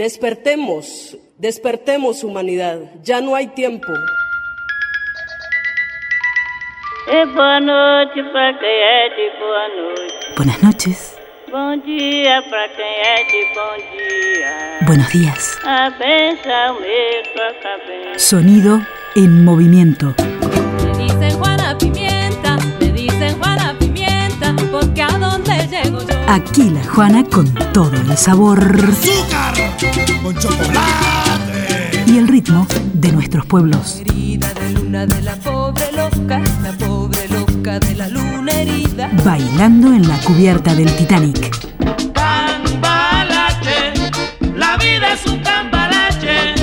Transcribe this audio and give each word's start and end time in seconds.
Despertemos, 0.00 1.18
despertemos 1.36 2.24
humanidad, 2.24 2.78
ya 3.02 3.20
no 3.20 3.34
hay 3.34 3.48
tiempo. 3.48 3.92
buenas 10.38 10.62
noches. 10.62 11.18
Buenos 14.86 15.12
días. 15.12 15.58
Sonido 18.16 18.80
en 19.16 19.44
movimiento. 19.44 20.14
Aquí 26.30 26.70
la 26.70 26.84
Juana 26.84 27.24
con 27.24 27.52
todo 27.72 27.90
el 27.92 28.16
sabor. 28.16 28.60
¡Azúcar! 28.62 29.52
¡Con 30.22 30.38
chocolate! 30.38 32.04
Y 32.06 32.18
el 32.18 32.28
ritmo 32.28 32.68
de 32.94 33.10
nuestros 33.10 33.46
pueblos. 33.46 33.96
Herida 33.96 34.54
de 34.54 34.70
luna 34.70 35.06
de 35.06 35.22
la 35.22 35.34
pobre 35.34 35.90
loca, 35.90 36.40
la 36.62 36.70
pobre 36.86 37.26
loca 37.30 37.80
de 37.80 37.96
la 37.96 38.06
luna 38.06 38.52
herida. 38.52 39.10
Bailando 39.24 39.88
en 39.88 40.06
la 40.06 40.20
cubierta 40.20 40.72
del 40.72 40.94
Titanic. 40.94 41.50
Cambalache, 42.12 43.92
la 44.54 44.76
vida 44.76 45.14
es 45.14 45.26
un 45.26 45.40
cambalache. 45.40 46.54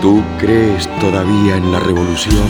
¿Tú 0.00 0.22
crees 0.38 0.88
todavía 1.00 1.58
en 1.58 1.70
la 1.70 1.80
revolución? 1.80 2.48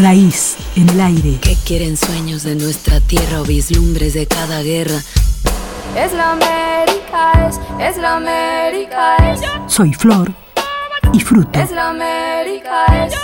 Raíz 0.00 0.58
en 0.76 0.90
el 0.90 1.00
aire. 1.00 1.38
¿Qué 1.40 1.56
quieren 1.66 1.96
sueños 1.96 2.44
de 2.44 2.54
nuestra 2.54 3.00
tierra 3.00 3.40
o 3.40 3.44
vislumbres 3.44 4.14
de 4.14 4.28
cada 4.28 4.62
guerra? 4.62 5.02
Es 5.98 6.12
la 6.12 6.30
América, 6.30 7.32
es, 7.48 7.60
es 7.80 7.96
la 7.96 8.16
América, 8.18 9.16
es. 9.16 9.40
Soy 9.66 9.92
flor 9.92 10.32
y 11.12 11.18
fruto. 11.18 11.58
Es 11.58 11.72
la 11.72 11.88
América, 11.88 12.86
es. 13.04 13.14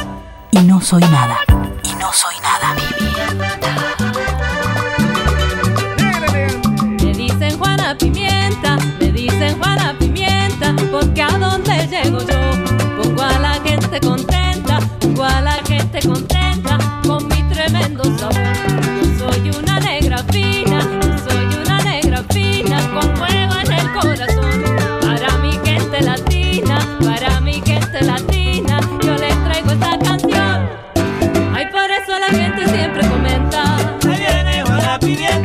Y 0.50 0.58
no 0.58 0.80
soy 0.80 1.02
nada. 1.02 1.38
Y 1.84 1.94
no 1.94 2.12
soy 2.12 2.34
nada. 2.42 2.74
Me 7.00 7.12
dicen 7.12 7.56
Juana 7.58 7.96
Pimienta, 7.96 8.76
me 8.98 9.12
dicen 9.12 9.56
Juana 9.58 9.94
Pimienta, 9.96 10.74
porque 10.90 11.22
a 11.22 11.28
dónde 11.28 11.86
llego 11.86 12.18
yo. 12.18 13.00
Pongo 13.00 13.22
a 13.22 13.38
la 13.38 13.52
gente 13.64 14.00
contenta, 14.00 14.80
pongo 14.98 15.22
a 15.22 15.40
la 15.42 15.62
gente 15.64 16.00
contenta 16.04 16.78
con 17.06 17.24
mi 17.28 17.40
tremendo 17.44 18.02
Juana 35.16 35.43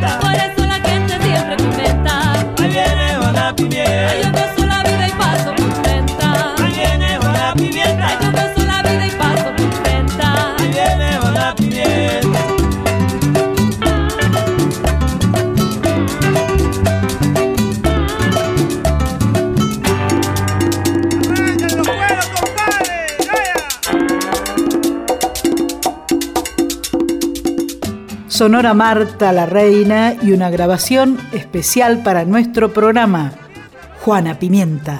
Sonora 28.40 28.72
Marta 28.72 29.34
la 29.34 29.44
Reina 29.44 30.16
y 30.22 30.32
una 30.32 30.48
grabación 30.48 31.18
especial 31.30 32.02
para 32.02 32.24
nuestro 32.24 32.72
programa. 32.72 33.34
Juana 34.00 34.38
Pimienta. 34.38 34.98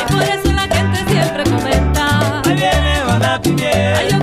Ay, 0.00 0.06
por 0.10 0.22
eso 0.22 0.52
la 0.52 0.62
gente 0.62 0.98
siempre 1.10 1.44
comenta. 1.44 2.42
ahí 2.44 2.54
viene 2.54 3.00
Juana 3.04 3.34
Ay, 3.34 3.40
Pimienta, 3.42 4.02
yo 4.08 4.18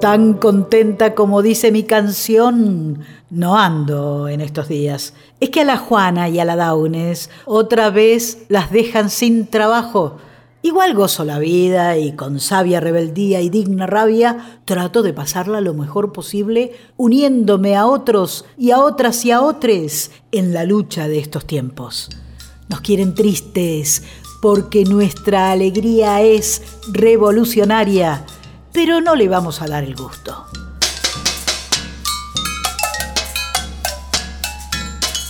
Tan 0.00 0.32
contenta 0.32 1.14
como 1.14 1.42
dice 1.42 1.70
mi 1.70 1.82
canción, 1.82 3.00
no 3.28 3.58
ando 3.58 4.28
en 4.28 4.40
estos 4.40 4.66
días. 4.66 5.12
Es 5.40 5.50
que 5.50 5.60
a 5.60 5.64
la 5.64 5.76
Juana 5.76 6.30
y 6.30 6.38
a 6.38 6.46
la 6.46 6.56
Daunes 6.56 7.28
otra 7.44 7.90
vez 7.90 8.38
las 8.48 8.70
dejan 8.70 9.10
sin 9.10 9.46
trabajo. 9.46 10.16
Igual 10.62 10.94
gozo 10.94 11.26
la 11.26 11.38
vida 11.38 11.98
y 11.98 12.12
con 12.12 12.40
sabia 12.40 12.80
rebeldía 12.80 13.42
y 13.42 13.50
digna 13.50 13.86
rabia 13.86 14.58
trato 14.64 15.02
de 15.02 15.12
pasarla 15.12 15.60
lo 15.60 15.74
mejor 15.74 16.12
posible, 16.12 16.72
uniéndome 16.96 17.76
a 17.76 17.84
otros 17.84 18.46
y 18.56 18.70
a 18.70 18.78
otras 18.78 19.22
y 19.26 19.32
a 19.32 19.42
otros 19.42 20.10
en 20.32 20.54
la 20.54 20.64
lucha 20.64 21.08
de 21.08 21.18
estos 21.18 21.46
tiempos. 21.46 22.08
Nos 22.70 22.80
quieren 22.80 23.14
tristes 23.14 24.02
porque 24.40 24.84
nuestra 24.84 25.50
alegría 25.50 26.22
es 26.22 26.62
revolucionaria, 26.90 28.24
pero 28.72 29.00
no 29.00 29.14
le 29.14 29.28
vamos 29.28 29.62
a 29.62 29.66
dar 29.66 29.84
el 29.84 29.94
gusto. 29.94 30.46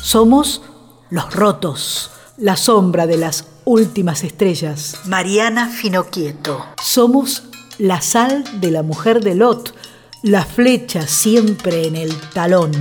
Somos 0.03 0.63
los 1.11 1.33
rotos, 1.35 2.11
la 2.37 2.57
sombra 2.57 3.07
de 3.07 3.17
las 3.17 3.47
últimas 3.65 4.25
estrellas. 4.25 4.97
Mariana 5.05 5.69
Finoquieto. 5.69 6.65
Somos 6.83 7.45
la 7.79 8.01
sal 8.01 8.45
de 8.61 8.71
la 8.71 8.83
mujer 8.83 9.23
de 9.23 9.35
Lot, 9.35 9.75
la 10.23 10.45
flecha 10.45 11.07
siempre 11.07 11.87
en 11.87 11.97
el 11.97 12.15
talón, 12.35 12.73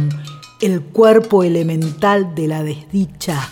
el 0.60 0.82
cuerpo 0.82 1.44
elemental 1.44 2.36
de 2.36 2.48
la 2.48 2.64
desdicha. 2.64 3.50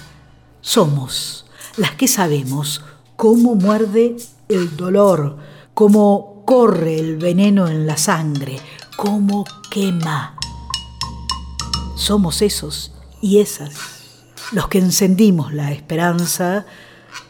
Somos 0.62 1.46
las 1.78 1.92
que 1.92 2.08
sabemos 2.08 2.84
cómo 3.16 3.56
muerde 3.56 4.18
el 4.50 4.76
dolor, 4.76 5.38
cómo 5.74 6.37
corre 6.48 6.98
el 6.98 7.18
veneno 7.18 7.68
en 7.68 7.86
la 7.86 7.98
sangre, 7.98 8.58
cómo 8.96 9.44
quema. 9.70 10.34
Somos 11.98 12.42
esos 12.42 12.94
y 13.22 13.40
esas 13.40 13.74
los 14.54 14.70
que 14.70 14.78
encendimos 14.78 15.52
la 15.54 15.74
esperanza 15.74 16.66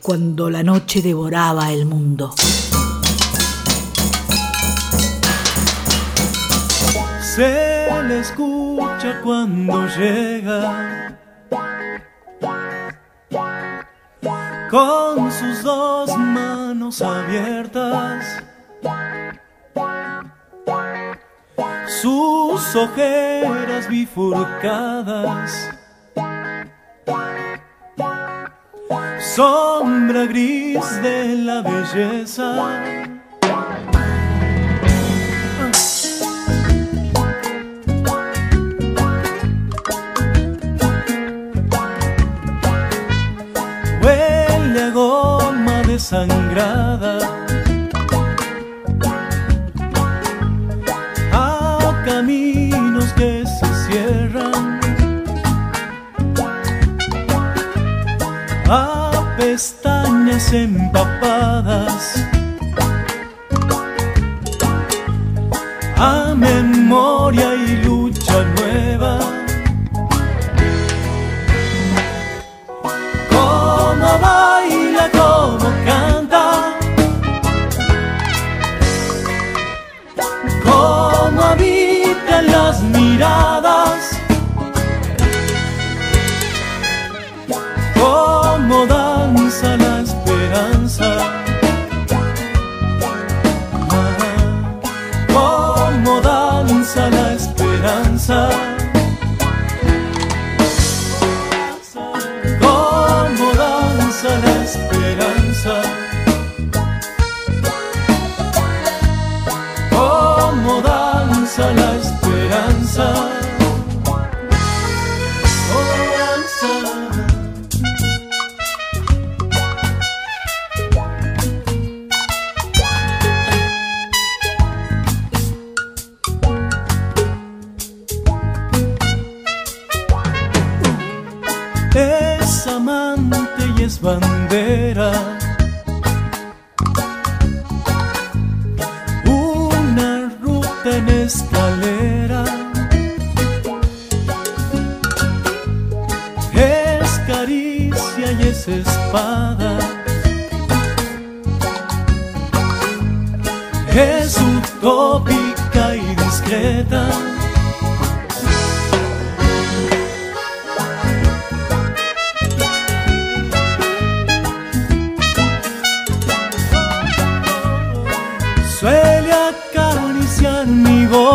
cuando 0.04 0.52
la 0.52 0.62
noche 0.62 1.02
devoraba 1.02 1.72
el 1.72 1.88
mundo. 1.88 2.36
Se 7.36 7.88
le 8.08 8.20
escucha 8.20 9.20
cuando 9.24 9.88
llega 9.98 11.18
con 14.70 15.32
sus 15.32 15.64
dos 15.64 16.16
manos 16.20 17.02
abiertas, 17.02 18.44
sus 22.02 22.76
ojeras 22.76 23.88
bifurcadas, 23.90 25.70
sombra 29.36 30.26
gris 30.26 31.02
de 31.02 31.36
la 31.38 31.62
belleza. 31.62 32.54
Huele 44.02 44.92
A 58.70 59.12
pestañas 59.38 60.52
empapadas. 60.52 62.22
A 65.96 66.36
memoria 66.36 67.56
y 67.56 67.78
lucha 67.86 68.44
nueva. 68.58 69.20
Como 73.30 74.20
baila, 74.20 75.10
como 75.14 75.70
canta. 75.86 76.74
Como 80.66 81.42
habitan 81.42 82.48
las 82.48 82.84
miradas. 82.84 83.57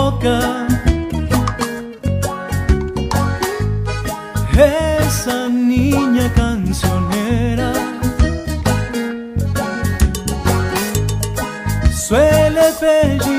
Boca. 0.02 0.66
Esa 4.54 5.49
niña 5.49 6.26
cancionera 6.34 7.72
suele 12.06 12.64
pellizcarme 12.81 13.31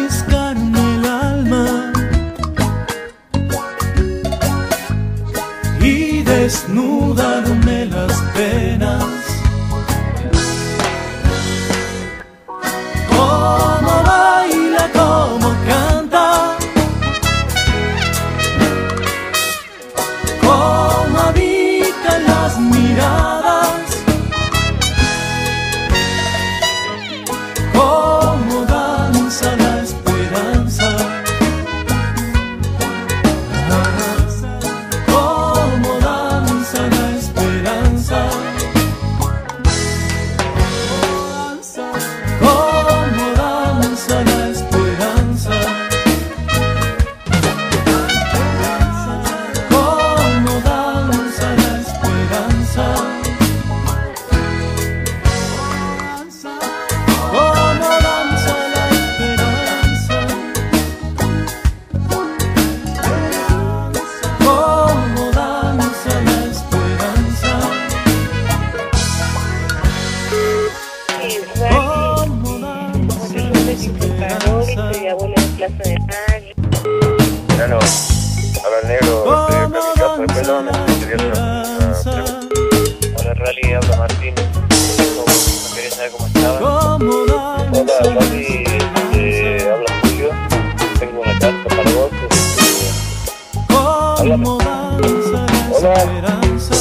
Esperanza. 95.94 96.76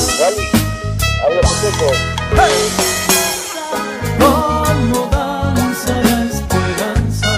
Como 4.19 5.09
danza 5.11 5.95
la 6.03 6.25
esperanza. 6.25 7.31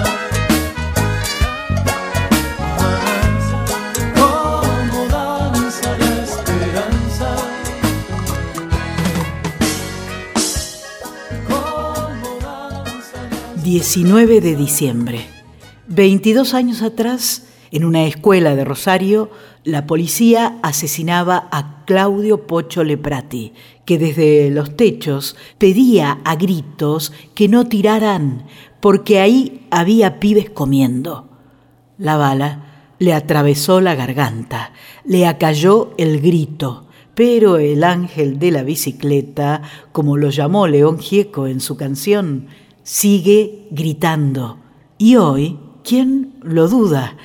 Danza 2.77 3.57
la 12.41 13.53
19 13.63 14.39
de 14.41 14.55
diciembre. 14.55 15.27
22 15.87 16.53
años 16.53 16.81
atrás, 16.81 17.43
en 17.71 17.85
una 17.85 18.05
escuela 18.05 18.55
de 18.55 18.65
Rosario, 18.65 19.29
la 19.63 19.87
policía 19.87 20.59
asesinaba 20.61 21.47
a 21.51 21.83
Claudio 21.85 22.45
Pocho 22.47 22.83
Leprati, 22.83 23.53
que 23.85 23.97
desde 23.97 24.49
los 24.51 24.75
techos 24.75 25.35
pedía 25.57 26.19
a 26.23 26.35
gritos 26.35 27.13
que 27.33 27.47
no 27.47 27.65
tiraran, 27.65 28.45
porque 28.79 29.19
ahí 29.19 29.65
había 29.71 30.19
pibes 30.19 30.49
comiendo. 30.49 31.29
La 31.97 32.17
bala 32.17 32.93
le 32.99 33.13
atravesó 33.13 33.81
la 33.81 33.95
garganta, 33.95 34.71
le 35.03 35.25
acalló 35.27 35.93
el 35.97 36.21
grito, 36.21 36.83
Pero 37.15 37.57
el 37.59 37.85
ángel 37.85 38.39
de 38.39 38.51
la 38.51 38.63
bicicleta, 38.63 39.61
como 39.93 40.17
lo 40.17 40.31
llamó 40.31 40.67
León 40.67 40.99
Gieco 40.99 41.47
en 41.47 41.61
su 41.61 41.77
canción, 41.77 42.47
sigue 42.83 43.67
gritando. 43.71 44.57
Y 44.97 45.15
hoy, 45.15 45.57
¿quién 45.85 46.33
lo 46.41 46.67
duda? 46.67 47.15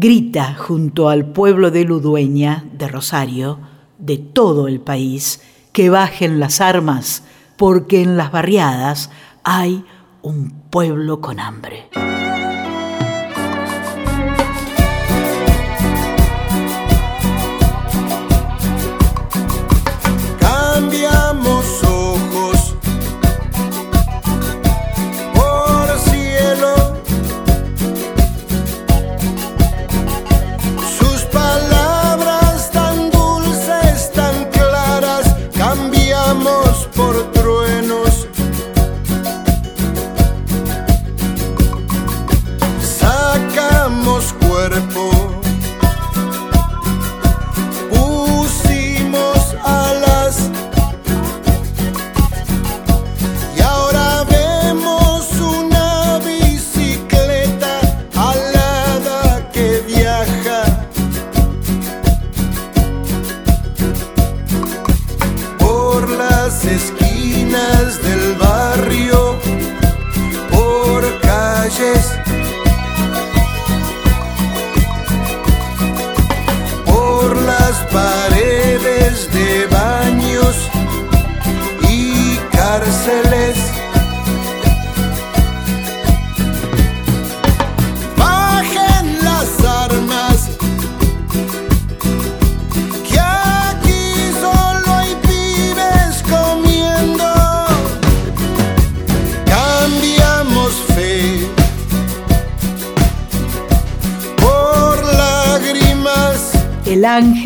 Grita 0.00 0.54
junto 0.54 1.08
al 1.08 1.26
pueblo 1.26 1.72
de 1.72 1.82
Ludueña, 1.82 2.64
de 2.72 2.86
Rosario, 2.86 3.58
de 3.98 4.16
todo 4.16 4.68
el 4.68 4.78
país, 4.78 5.42
que 5.72 5.90
bajen 5.90 6.38
las 6.38 6.60
armas, 6.60 7.24
porque 7.56 8.00
en 8.00 8.16
las 8.16 8.30
barriadas 8.30 9.10
hay 9.42 9.84
un 10.22 10.52
pueblo 10.70 11.20
con 11.20 11.40
hambre. 11.40 11.88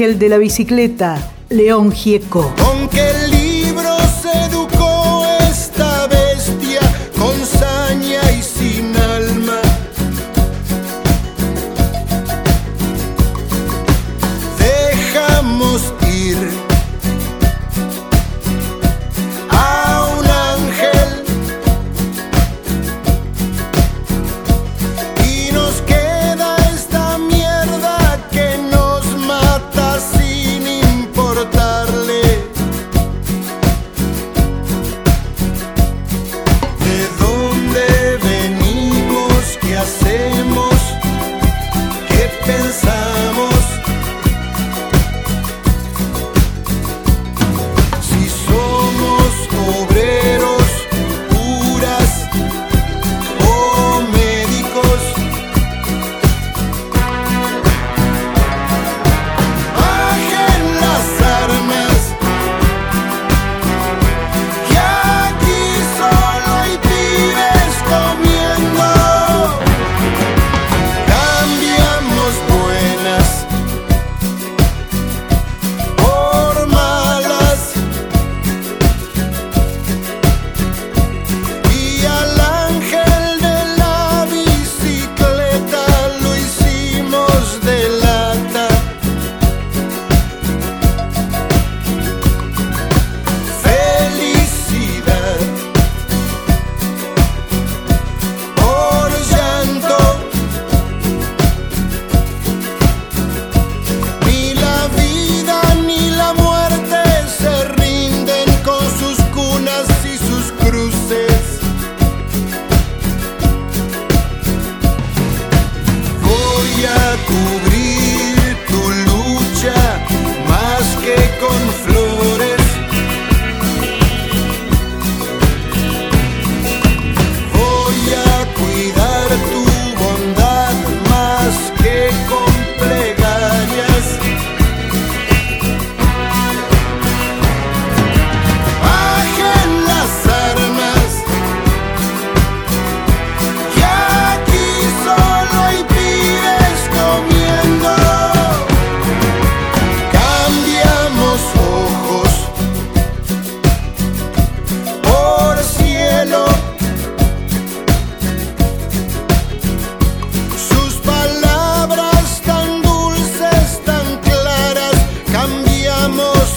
Ángel 0.02 0.18
de 0.18 0.28
la 0.28 0.38
bicicleta, 0.38 1.30
León 1.48 1.92
Gieco. 1.92 2.52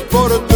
por 0.04 0.55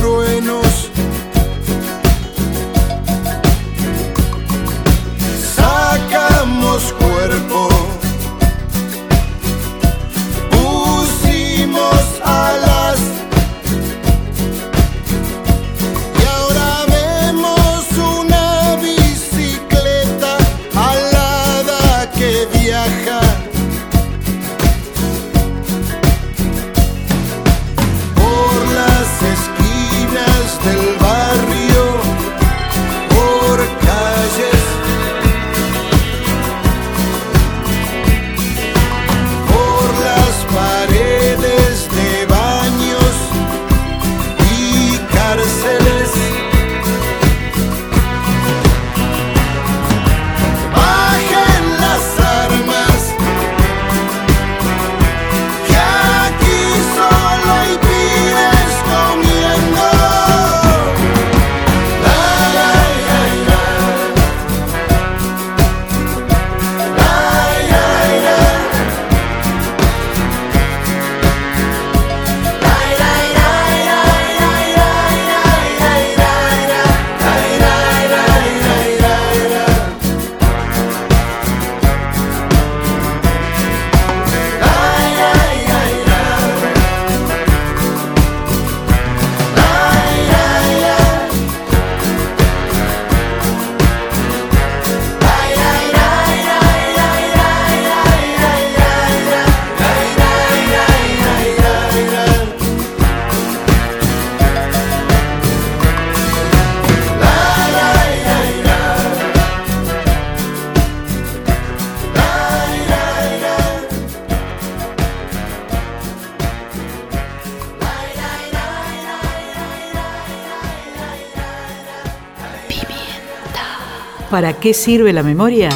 ¿Para 124.30 124.60
qué 124.60 124.76
sirve 124.76 125.12
la 125.12 125.24
memoria? 125.24 125.70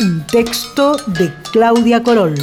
Un 0.00 0.26
texto 0.26 0.96
de 1.06 1.32
Claudia 1.52 2.02
Corol. 2.02 2.34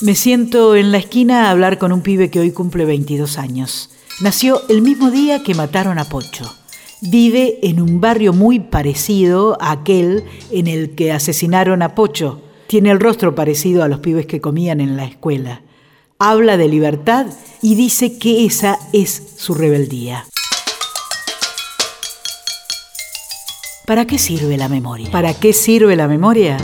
Me 0.00 0.16
siento 0.16 0.74
en 0.74 0.90
la 0.90 0.98
esquina 0.98 1.46
a 1.46 1.50
hablar 1.52 1.78
con 1.78 1.92
un 1.92 2.02
pibe 2.02 2.30
que 2.30 2.40
hoy 2.40 2.50
cumple 2.50 2.84
22 2.84 3.38
años. 3.38 3.90
Nació 4.20 4.62
el 4.68 4.82
mismo 4.82 5.12
día 5.12 5.44
que 5.44 5.54
mataron 5.54 6.00
a 6.00 6.06
Pocho. 6.06 6.52
Vive 7.00 7.60
en 7.62 7.80
un 7.80 8.00
barrio 8.00 8.32
muy 8.32 8.58
parecido 8.58 9.56
a 9.60 9.70
aquel 9.70 10.24
en 10.50 10.66
el 10.66 10.96
que 10.96 11.12
asesinaron 11.12 11.80
a 11.82 11.94
Pocho. 11.94 12.42
Tiene 12.66 12.90
el 12.90 12.98
rostro 12.98 13.36
parecido 13.36 13.84
a 13.84 13.88
los 13.88 14.00
pibes 14.00 14.26
que 14.26 14.40
comían 14.40 14.80
en 14.80 14.96
la 14.96 15.04
escuela. 15.04 15.62
Habla 16.20 16.56
de 16.56 16.68
libertad 16.68 17.26
y 17.60 17.74
dice 17.74 18.18
que 18.18 18.46
esa 18.46 18.78
es 18.92 19.34
su 19.36 19.52
rebeldía. 19.52 20.24
¿Para 23.84 24.06
qué 24.06 24.18
sirve 24.18 24.56
la 24.56 24.68
memoria? 24.68 25.10
¿Para 25.10 25.34
qué 25.34 25.52
sirve 25.52 25.96
la 25.96 26.06
memoria? 26.06 26.56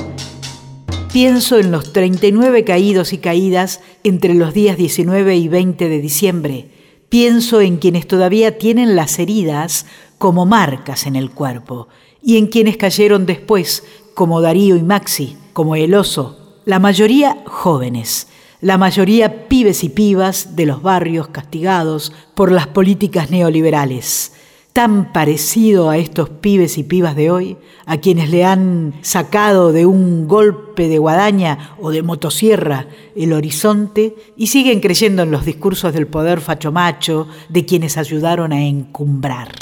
Pienso 1.13 1.59
en 1.59 1.73
los 1.73 1.93
39 1.93 2.63
caídos 2.63 3.13
y 3.13 3.19
caídas 3.19 3.81
entre 4.05 4.35
los 4.35 4.55
días 4.55 4.77
19 4.77 5.37
y 5.37 5.49
20 5.49 5.89
de 5.89 6.01
diciembre. 6.01 6.71
Pienso 7.09 7.61
en 7.61 7.79
quienes 7.79 8.07
todavía 8.07 8.57
tienen 8.57 8.95
las 8.95 9.19
heridas 9.19 9.85
como 10.19 10.47
marcas 10.47 11.07
en 11.07 11.17
el 11.17 11.33
cuerpo 11.33 11.89
y 12.23 12.37
en 12.37 12.47
quienes 12.47 12.77
cayeron 12.77 13.27
después, 13.27 13.83
como 14.15 14.41
Darío 14.41 14.77
y 14.77 14.85
Maxi, 14.85 15.37
como 15.53 15.75
el 15.75 15.95
oso, 15.95 16.61
la 16.65 16.79
mayoría 16.79 17.43
jóvenes, 17.47 18.29
la 18.61 18.79
mayoría 18.79 19.49
pibes 19.49 19.85
y 19.85 19.89
pibas 19.89 20.57
de 20.57 20.67
los 20.67 20.83
barrios 20.83 21.29
castigados 21.29 22.13
por 22.35 22.53
las 22.53 22.67
políticas 22.67 23.31
neoliberales 23.31 24.33
tan 24.73 25.13
parecido 25.13 25.91
a 25.91 25.99
estos 25.99 26.31
pibes 26.31 26.79
y 26.79 26.85
pibas 26.85 27.17
de 27.17 27.31
hoy, 27.31 27.57
a 27.87 27.99
quienes 27.99 28.31
le 28.31 28.45
han 28.45 28.95
sacado 29.03 29.73
de 29.73 29.85
un 29.85 30.29
golpe 30.29 30.89
de 30.89 30.99
guadaña 30.99 31.75
o 31.81 31.91
de 31.91 32.03
motosierra 32.03 32.87
el 33.17 33.33
horizonte 33.33 34.15
y 34.37 34.47
siguen 34.47 34.81
creyendo 34.81 35.23
en 35.23 35.33
los 35.33 35.45
discursos 35.45 35.93
del 35.93 36.07
poder 36.07 36.41
fachomacho 36.41 37.27
de 37.49 37.67
quienes 37.67 37.97
ayudaron 37.97 38.53
a 38.53 38.63
encumbrar. 38.63 39.53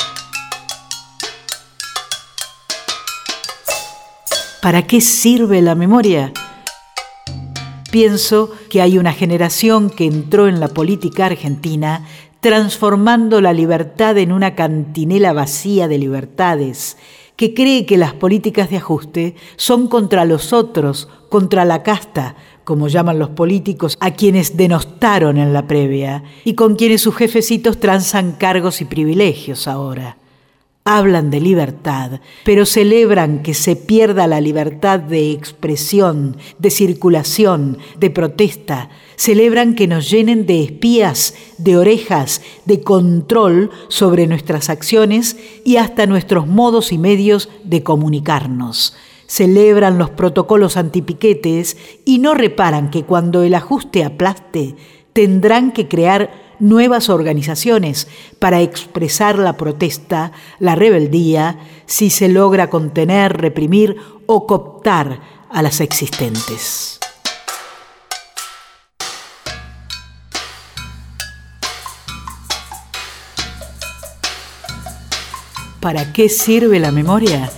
¿Para 4.61 4.87
qué 4.87 5.01
sirve 5.01 5.63
la 5.63 5.75
memoria? 5.75 6.33
Pienso 7.99 8.53
que 8.71 8.81
hay 8.81 8.97
una 8.97 9.13
generación 9.13 9.91
que 9.91 10.05
entró 10.05 10.47
en 10.47 10.61
la 10.61 10.69
política 10.69 11.27
argentina 11.27 12.07
transformando 12.39 13.41
la 13.41 13.53
libertad 13.53 14.17
en 14.19 14.31
una 14.31 14.55
cantinela 14.55 15.33
vacía 15.33 15.89
de 15.89 15.99
libertades, 15.99 16.97
que 17.35 17.55
cree 17.55 17.87
que 17.87 17.97
las 17.97 18.13
políticas 18.13 18.71
de 18.71 18.77
ajuste 18.77 19.35
son 19.57 19.89
contra 19.89 20.25
los 20.27 20.53
otros, 20.53 21.09
contra 21.29 21.65
la 21.65 21.83
casta, 21.83 22.37
como 22.63 22.87
llaman 22.87 23.19
los 23.19 23.31
políticos, 23.31 23.97
a 23.99 24.13
quienes 24.13 24.57
denostaron 24.57 25.37
en 25.37 25.53
la 25.53 25.67
previa 25.67 26.23
y 26.45 26.55
con 26.55 26.77
quienes 26.77 27.01
sus 27.01 27.17
jefecitos 27.17 27.81
transan 27.81 28.31
cargos 28.31 28.81
y 28.81 28.85
privilegios 28.85 29.67
ahora 29.67 30.19
hablan 30.89 31.31
de 31.31 31.39
libertad, 31.41 32.21
pero 32.45 32.65
celebran 32.65 33.43
que 33.43 33.53
se 33.53 33.77
pierda 33.77 34.27
la 34.27 34.41
libertad 34.41 34.99
de 34.99 35.33
expresión, 35.33 36.39
de 36.59 36.71
circulación, 36.71 37.77
de 37.99 38.09
protesta. 38.09 38.89
Celebran 39.15 39.75
que 39.75 39.87
nos 39.87 40.11
llenen 40.11 40.47
de 40.47 40.63
espías, 40.63 41.35
de 41.59 41.77
orejas, 41.77 42.41
de 42.65 42.81
control 42.81 43.71
sobre 43.89 44.27
nuestras 44.27 44.71
acciones 44.71 45.37
y 45.63 45.77
hasta 45.77 46.07
nuestros 46.07 46.47
modos 46.47 46.91
y 46.91 46.97
medios 46.97 47.51
de 47.65 47.83
comunicarnos. 47.83 48.97
Celebran 49.27 49.99
los 49.99 50.09
protocolos 50.09 50.79
antipiquetes 50.79 51.77
y 52.07 52.19
no 52.19 52.33
reparan 52.33 52.91
que 52.91 53.03
cuando 53.03 53.43
el 53.43 53.55
ajuste 53.55 54.05
aplaste, 54.05 54.75
tendrán 55.13 55.73
que 55.73 55.87
crear 55.87 56.48
nuevas 56.59 57.09
organizaciones 57.09 58.09
para 58.39 58.61
expresar 58.61 59.39
la 59.39 59.57
protesta, 59.57 60.33
la 60.59 60.75
rebeldía, 60.75 61.59
si 61.87 62.11
se 62.11 62.29
logra 62.29 62.71
contener, 62.71 63.37
reprimir 63.37 63.97
o 64.27 64.47
cooptar 64.47 65.21
a 65.51 65.63
las 65.63 65.81
existentes. 65.81 66.99
¿Para 75.81 76.13
qué 76.13 76.29
sirve 76.29 76.81
la 76.81 76.91
memoria? 76.91 77.51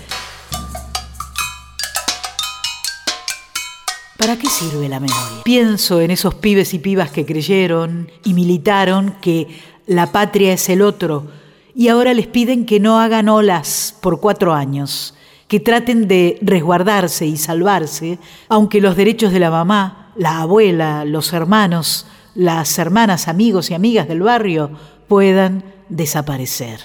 ¿Para 4.31 4.43
qué 4.43 4.49
sirve 4.49 4.89
la 4.89 5.01
memoria? 5.01 5.43
Pienso 5.43 6.01
en 6.01 6.13
esos 6.13 6.37
pibes 6.37 6.73
y 6.73 6.79
pibas 6.79 7.11
que 7.11 7.27
creyeron 7.27 8.13
y 8.23 8.33
militaron 8.33 9.17
que 9.21 9.49
la 9.89 10.13
patria 10.13 10.53
es 10.53 10.69
el 10.69 10.83
otro 10.83 11.27
y 11.75 11.89
ahora 11.89 12.15
les 12.15 12.29
piden 12.29 12.65
que 12.65 12.79
no 12.79 13.01
hagan 13.01 13.29
olas 13.29 13.97
por 14.01 14.21
cuatro 14.21 14.55
años, 14.55 15.17
que 15.49 15.59
traten 15.59 16.07
de 16.07 16.39
resguardarse 16.43 17.27
y 17.27 17.37
salvarse, 17.37 18.21
aunque 18.49 18.81
los 18.81 18.95
derechos 18.95 19.33
de 19.33 19.41
la 19.41 19.51
mamá, 19.51 20.13
la 20.15 20.43
abuela, 20.43 21.05
los 21.05 21.33
hermanos, 21.33 22.07
las 22.37 22.79
hermanas, 22.79 23.27
amigos 23.27 23.73
y 23.73 23.75
amigas 23.75 24.07
del 24.07 24.23
barrio 24.23 24.71
puedan 25.09 25.65
desaparecer. 25.89 26.79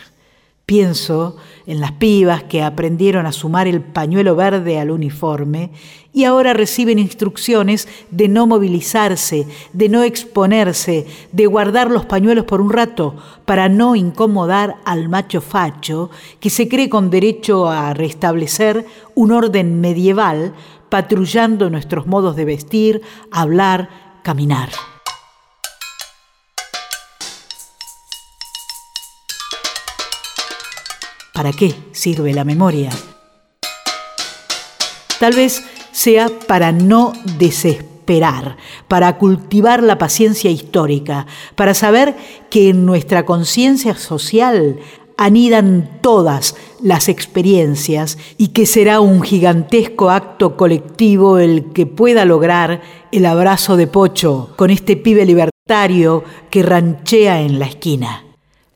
Pienso 0.65 1.37
en 1.67 1.79
las 1.79 1.91
pibas 1.91 2.41
que 2.43 2.63
aprendieron 2.63 3.27
a 3.27 3.31
sumar 3.31 3.67
el 3.67 3.81
pañuelo 3.81 4.35
verde 4.35 4.79
al 4.79 4.89
uniforme 4.89 5.69
y 6.11 6.23
ahora 6.23 6.53
reciben 6.53 6.97
instrucciones 6.97 7.87
de 8.09 8.27
no 8.27 8.47
movilizarse, 8.47 9.45
de 9.73 9.89
no 9.89 10.01
exponerse, 10.01 11.05
de 11.31 11.45
guardar 11.45 11.91
los 11.91 12.05
pañuelos 12.05 12.45
por 12.45 12.61
un 12.61 12.71
rato 12.71 13.15
para 13.45 13.69
no 13.69 13.95
incomodar 13.95 14.77
al 14.85 15.07
macho 15.07 15.39
facho 15.39 16.09
que 16.39 16.49
se 16.49 16.67
cree 16.67 16.89
con 16.89 17.11
derecho 17.11 17.69
a 17.69 17.93
restablecer 17.93 18.87
un 19.13 19.33
orden 19.33 19.81
medieval 19.81 20.55
patrullando 20.89 21.69
nuestros 21.69 22.07
modos 22.07 22.35
de 22.35 22.45
vestir, 22.45 23.01
hablar, 23.29 23.89
caminar. 24.23 24.69
¿Para 31.35 31.51
qué 31.51 31.75
sirve 31.91 32.33
la 32.33 32.45
memoria? 32.45 32.89
Tal 35.19 35.33
vez 35.33 35.61
sea 35.91 36.29
para 36.47 36.71
no 36.71 37.11
desesperar, 37.37 38.55
para 38.87 39.17
cultivar 39.17 39.83
la 39.83 39.97
paciencia 39.97 40.49
histórica, 40.49 41.27
para 41.55 41.73
saber 41.73 42.15
que 42.49 42.69
en 42.69 42.85
nuestra 42.85 43.25
conciencia 43.25 43.95
social 43.95 44.79
anidan 45.17 45.99
todas 45.99 46.55
las 46.81 47.09
experiencias 47.09 48.17
y 48.37 48.49
que 48.49 48.65
será 48.65 49.01
un 49.01 49.21
gigantesco 49.21 50.11
acto 50.11 50.55
colectivo 50.55 51.37
el 51.37 51.73
que 51.73 51.85
pueda 51.85 52.23
lograr 52.23 52.81
el 53.11 53.25
abrazo 53.25 53.75
de 53.75 53.87
Pocho 53.87 54.51
con 54.55 54.71
este 54.71 54.95
pibe 54.95 55.25
libertario 55.25 56.23
que 56.49 56.63
ranchea 56.63 57.41
en 57.41 57.59
la 57.59 57.65
esquina. 57.65 58.24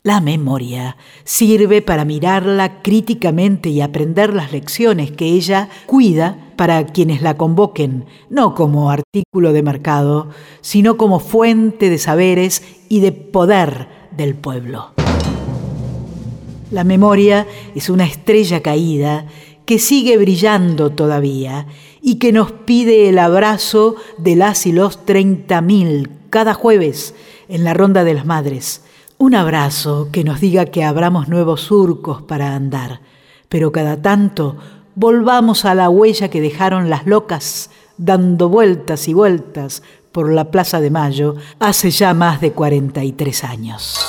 La 0.02 0.22
memoria 0.22 0.96
sirve 1.26 1.82
para 1.82 2.06
mirarla 2.06 2.82
críticamente 2.82 3.68
y 3.68 3.82
aprender 3.82 4.34
las 4.34 4.54
lecciones 4.54 5.12
que 5.12 5.26
ella 5.26 5.68
cuida 5.88 6.54
para 6.56 6.86
quienes 6.86 7.22
la 7.22 7.36
convoquen, 7.36 8.06
no 8.30 8.56
como 8.56 8.92
artículo 8.92 9.52
de 9.52 9.62
mercado, 9.62 10.30
sino 10.62 10.96
como 10.96 11.20
fuente 11.20 11.90
de 11.90 11.98
saberes 11.98 12.64
y 12.88 13.02
de 13.02 13.12
poder 13.12 13.90
del 14.16 14.36
pueblo. 14.36 14.94
La 16.72 16.86
memoria 16.86 17.46
es 17.76 17.90
una 17.90 18.06
estrella 18.06 18.62
caída 18.62 19.26
que 19.66 19.80
sigue 19.80 20.18
brillando 20.18 20.92
todavía 20.92 21.68
y 22.02 22.20
que 22.20 22.32
nos 22.32 22.54
pide 22.54 23.10
el 23.10 23.20
abrazo 23.20 23.98
de 24.18 24.38
las 24.38 24.66
y 24.66 24.72
los 24.72 25.06
30.000 25.06 26.10
cada 26.30 26.54
jueves 26.54 27.16
en 27.50 27.66
la 27.66 27.74
Ronda 27.74 28.06
de 28.06 28.14
las 28.14 28.26
Madres 28.26 28.84
un 29.20 29.36
abrazo 29.36 30.08
que 30.14 30.24
nos 30.24 30.40
diga 30.40 30.66
que 30.66 30.86
abramos 30.86 31.28
nuevos 31.28 31.62
surcos 31.62 32.22
para 32.22 32.56
andar, 32.56 33.02
pero 33.50 33.70
cada 33.74 34.02
tanto 34.02 34.56
volvamos 34.96 35.66
a 35.66 35.76
la 35.76 35.90
huella 35.90 36.30
que 36.30 36.40
dejaron 36.40 36.90
las 36.90 37.06
locas 37.06 37.70
dando 37.98 38.48
vueltas 38.48 39.10
y 39.10 39.14
vueltas 39.14 39.84
por 40.14 40.32
la 40.32 40.52
Plaza 40.52 40.80
de 40.80 40.90
Mayo 40.90 41.36
hace 41.60 41.92
ya 41.92 42.14
más 42.14 42.40
de 42.40 42.54
43 42.54 43.44
años. 43.44 44.00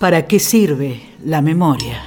¿Para 0.00 0.26
qué 0.26 0.40
sirve 0.40 1.14
la 1.24 1.40
memoria? 1.40 2.02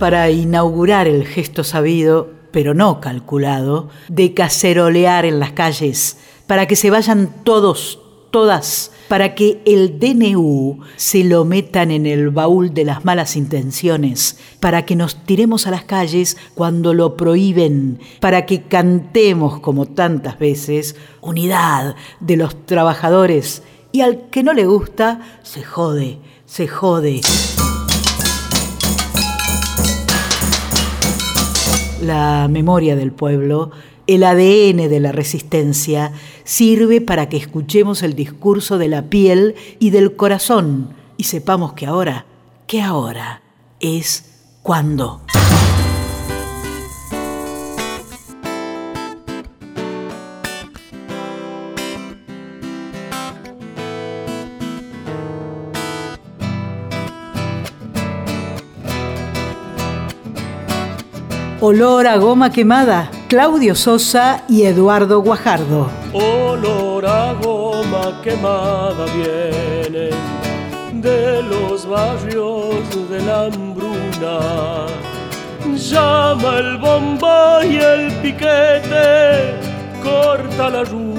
Para 0.00 0.30
inaugurar 0.30 1.06
el 1.06 1.26
gesto 1.26 1.62
sabido, 1.62 2.30
pero 2.52 2.72
no 2.72 3.02
calculado, 3.02 3.90
de 4.08 4.32
cacerolear 4.32 5.26
en 5.26 5.38
las 5.38 5.52
calles, 5.52 6.16
para 6.46 6.66
que 6.66 6.74
se 6.74 6.88
vayan 6.88 7.44
todos, 7.44 8.00
todas, 8.30 8.92
para 9.08 9.34
que 9.34 9.60
el 9.66 9.98
DNU 9.98 10.80
se 10.96 11.22
lo 11.22 11.44
metan 11.44 11.90
en 11.90 12.06
el 12.06 12.30
baúl 12.30 12.72
de 12.72 12.86
las 12.86 13.04
malas 13.04 13.36
intenciones, 13.36 14.38
para 14.58 14.86
que 14.86 14.96
nos 14.96 15.16
tiremos 15.26 15.66
a 15.66 15.70
las 15.70 15.84
calles 15.84 16.38
cuando 16.54 16.94
lo 16.94 17.14
prohíben, 17.14 18.00
para 18.20 18.46
que 18.46 18.62
cantemos 18.62 19.60
como 19.60 19.84
tantas 19.84 20.38
veces, 20.38 20.96
unidad 21.20 21.94
de 22.20 22.38
los 22.38 22.64
trabajadores, 22.64 23.62
y 23.92 24.00
al 24.00 24.30
que 24.30 24.42
no 24.42 24.54
le 24.54 24.64
gusta, 24.64 25.20
se 25.42 25.62
jode, 25.62 26.20
se 26.46 26.68
jode. 26.68 27.20
La 32.02 32.48
memoria 32.48 32.96
del 32.96 33.12
pueblo, 33.12 33.70
el 34.06 34.24
ADN 34.24 34.88
de 34.88 35.00
la 35.00 35.12
resistencia, 35.12 36.12
sirve 36.44 37.00
para 37.00 37.28
que 37.28 37.36
escuchemos 37.36 38.02
el 38.02 38.14
discurso 38.14 38.78
de 38.78 38.88
la 38.88 39.02
piel 39.02 39.54
y 39.78 39.90
del 39.90 40.16
corazón 40.16 40.94
y 41.16 41.24
sepamos 41.24 41.74
que 41.74 41.86
ahora, 41.86 42.24
que 42.66 42.80
ahora 42.80 43.42
es 43.80 44.24
cuando. 44.62 45.20
Olor 61.70 62.08
a 62.08 62.16
goma 62.16 62.50
quemada, 62.50 63.08
Claudio 63.28 63.76
Sosa 63.76 64.42
y 64.48 64.64
Eduardo 64.64 65.22
Guajardo. 65.22 65.88
Olor 66.12 67.06
a 67.06 67.32
goma 67.34 68.20
quemada 68.24 69.04
viene 69.14 70.10
de 70.94 71.42
los 71.44 71.88
barrios 71.88 72.74
de 73.08 73.20
la 73.22 73.44
hambruna. 73.44 74.86
Llama 75.76 76.58
el 76.58 76.76
bombo 76.78 77.62
y 77.62 77.76
el 77.76 78.14
piquete, 78.20 79.54
corta 80.02 80.70
la 80.70 80.82
ruta. 80.82 81.14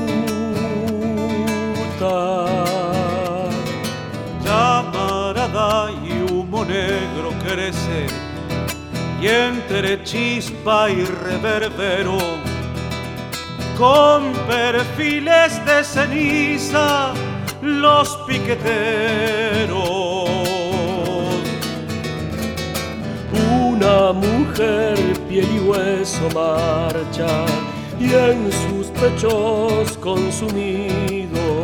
Llamarada 4.44 5.92
y 6.04 6.30
humo 6.30 6.66
negro 6.66 7.32
crece 7.42 8.31
y 9.22 9.28
entre 9.28 10.04
chispa 10.04 10.90
y 10.90 11.06
reverbero, 11.06 12.18
con 13.78 14.34
perfiles 14.48 15.64
de 15.64 15.84
ceniza, 15.84 17.14
los 17.62 18.18
piqueteros. 18.28 19.80
Una 23.64 24.12
mujer 24.12 24.98
piel 25.30 25.48
y 25.56 25.60
hueso 25.60 26.28
marcha 26.34 27.46
y 28.00 28.12
en 28.14 28.52
sus 28.52 28.88
pechos 28.88 29.98
consumidos 29.98 31.62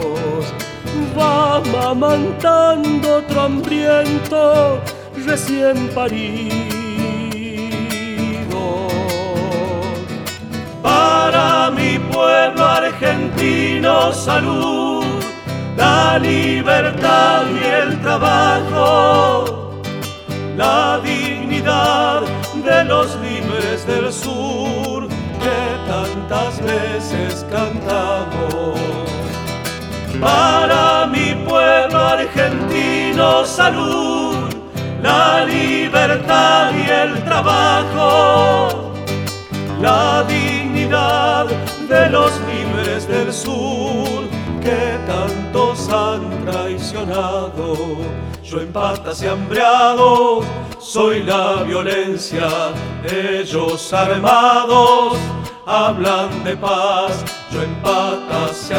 va 1.17 1.59
mamantando 1.61 3.17
otro 3.17 3.41
hambriento 3.41 4.79
recién 5.25 5.89
parido. 5.95 6.76
Argentino 13.37 14.11
salud, 14.13 15.05
la 15.75 16.17
libertad 16.17 17.43
y 17.47 17.63
el 17.63 18.01
trabajo, 18.01 19.79
la 20.55 20.99
dignidad 21.03 22.21
de 22.65 22.83
los 22.85 23.15
libres 23.17 23.85
del 23.85 24.11
sur 24.11 25.07
que 25.07 25.59
tantas 25.87 26.59
veces 26.63 27.45
cantamos. 27.51 28.79
Para 30.19 31.05
mi 31.05 31.35
pueblo 31.47 31.99
argentino 31.99 33.45
salud, 33.45 34.49
la 35.03 35.45
libertad 35.45 36.71
y 36.73 36.89
el 36.89 37.23
trabajo, 37.23 38.93
la 39.79 40.23
dignidad 40.27 41.45
de 41.87 42.09
los 42.09 42.36
sur 43.31 44.27
que 44.61 44.97
tantos 45.05 45.89
han 45.89 46.45
traicionado. 46.45 47.75
Yo 48.43 48.61
en 48.61 48.71
patas 48.71 49.21
y 49.21 49.27
soy 50.79 51.23
la 51.23 51.63
violencia, 51.63 52.47
ellos 53.03 53.91
armados 53.93 55.17
hablan 55.65 56.43
de 56.43 56.55
paz. 56.55 57.25
Yo 57.51 57.61
en 57.61 57.75
patas 57.81 58.69
y 58.71 58.73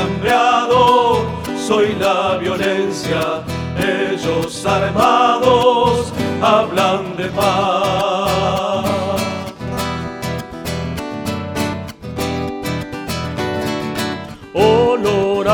soy 1.57 1.95
la 1.97 2.39
violencia, 2.39 3.43
ellos 3.79 4.65
armados 4.65 6.13
hablan 6.41 7.17
de 7.17 7.29
paz. 7.29 8.68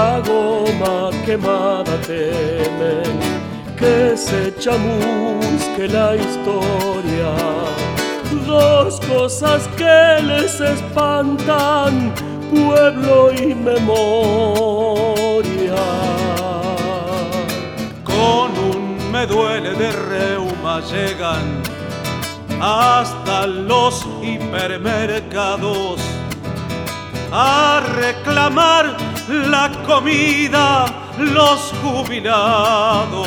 Olor 0.05 0.11
a 0.13 0.21
goma 0.21 1.11
quemada 1.25 1.97
temen 2.07 3.19
que 3.77 4.17
se 4.17 4.53
chamusque 4.59 5.89
la 5.89 6.15
historia. 6.17 7.35
Dos 8.47 9.01
cosas 9.01 9.69
que 9.77 10.23
les 10.23 10.61
espantan, 10.61 12.13
pueblo 12.51 13.33
y 13.33 13.55
memoria. 13.55 13.85
Con 18.05 18.51
un 18.73 19.11
me 19.11 19.27
duele 19.27 19.75
de 19.75 19.91
reuma 19.93 20.81
llegan 20.81 21.63
hasta 22.61 23.47
los 23.47 24.07
hipermercados 24.23 26.01
a 27.33 27.83
reclamar 27.97 29.04
la 29.29 29.71
comida 29.87 30.87
los 31.19 31.73
jubilados. 31.83 33.19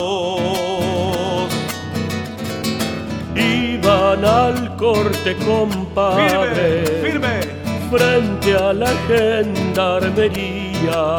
Iban 3.36 4.26
al 4.26 4.76
corte, 4.76 5.38
compadre, 5.38 6.84
firme, 7.04 7.40
frente 7.90 8.56
a 8.56 8.74
la 8.74 8.92
gendarmería. 9.08 11.18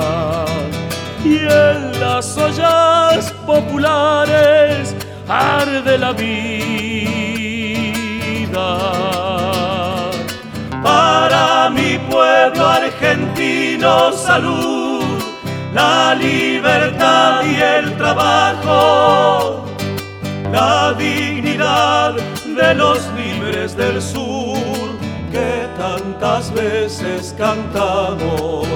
Y 1.24 1.38
en 1.38 2.00
las 2.00 2.36
ollas 2.38 3.32
populares 3.46 4.94
arde 5.28 5.98
la 5.98 6.12
vida 6.12 6.28
para 10.82 11.70
mi 11.70 11.98
pueblo 12.10 12.66
argentino 12.66 13.27
salud, 13.80 15.04
la 15.72 16.14
libertad 16.14 17.42
y 17.44 17.54
el 17.60 17.96
trabajo, 17.96 19.64
la 20.52 20.94
dignidad 20.94 22.14
de 22.14 22.74
los 22.74 23.00
libres 23.14 23.76
del 23.76 24.02
sur 24.02 24.58
que 25.30 25.68
tantas 25.78 26.52
veces 26.52 27.34
cantamos. 27.38 28.66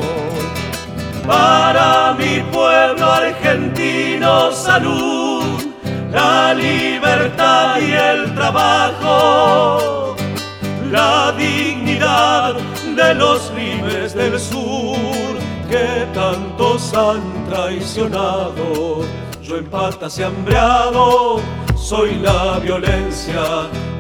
Para 1.27 2.15
mi 2.15 2.41
pueblo 2.53 3.13
argentino 3.13 4.53
salud, 4.53 5.45
la 6.11 6.55
libertad 6.55 7.79
y 7.81 7.93
el 7.93 8.35
trabajo 8.35 10.03
la 10.93 11.33
dignidad 11.39 12.55
de 12.95 13.15
los 13.15 13.51
libres 13.55 14.15
del 14.15 14.39
sur 14.39 14.82
que 15.73 16.07
tantos 16.13 16.93
han 16.93 17.23
traicionado. 17.49 19.07
Yo 19.43 19.57
en 19.57 19.67
patas 19.71 20.19
y 20.19 20.23
hambreado 20.23 21.41
soy 21.75 22.17
la 22.17 22.59
violencia, 22.59 23.43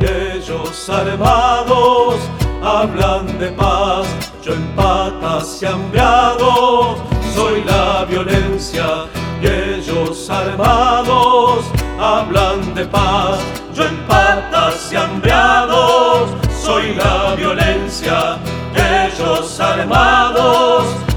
ellos 0.01 0.91
armados 0.91 2.17
hablan 2.63 3.39
de 3.39 3.49
paz. 3.53 4.07
Yo 4.45 4.53
en 4.53 4.67
patas 4.77 5.63
y 5.63 5.67
hambreado 5.67 6.97
soy 7.35 7.65
la 7.65 8.05
violencia, 8.05 8.87
y 9.43 9.47
ellos 9.47 10.29
armados 10.29 11.65
hablan 11.99 12.75
de 12.75 12.85
paz. 12.85 13.39
Yo 13.75 13.85
en 13.85 13.97
patas 14.07 14.93
y 14.93 14.97
hambriados 14.97 16.29
soy 16.63 16.95
la 16.95 17.35
violencia, 17.35 18.37
ellos 18.75 19.59
armados 19.59 21.12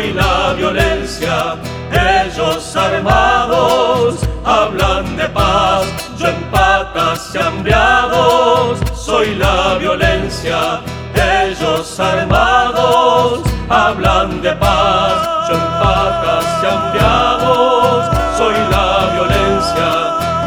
soy 0.00 0.12
la 0.14 0.54
violencia, 0.54 1.56
ellos 1.92 2.74
armados 2.74 4.20
hablan 4.44 5.16
de 5.16 5.28
paz. 5.28 5.84
Yo 6.18 6.28
en 6.28 6.42
patas 6.50 7.34
y 7.34 7.38
hambriados 7.38 8.78
soy 8.96 9.34
la 9.34 9.76
violencia, 9.78 10.80
ellos 11.14 12.00
armados 12.00 13.42
hablan 13.68 14.40
de 14.40 14.52
paz. 14.52 15.48
Yo 15.48 15.54
en 15.54 15.70
patas 15.82 16.46
y 16.62 16.66
hambriados 16.66 18.16
soy 18.38 18.54
la 18.70 19.10
violencia, 19.14 19.88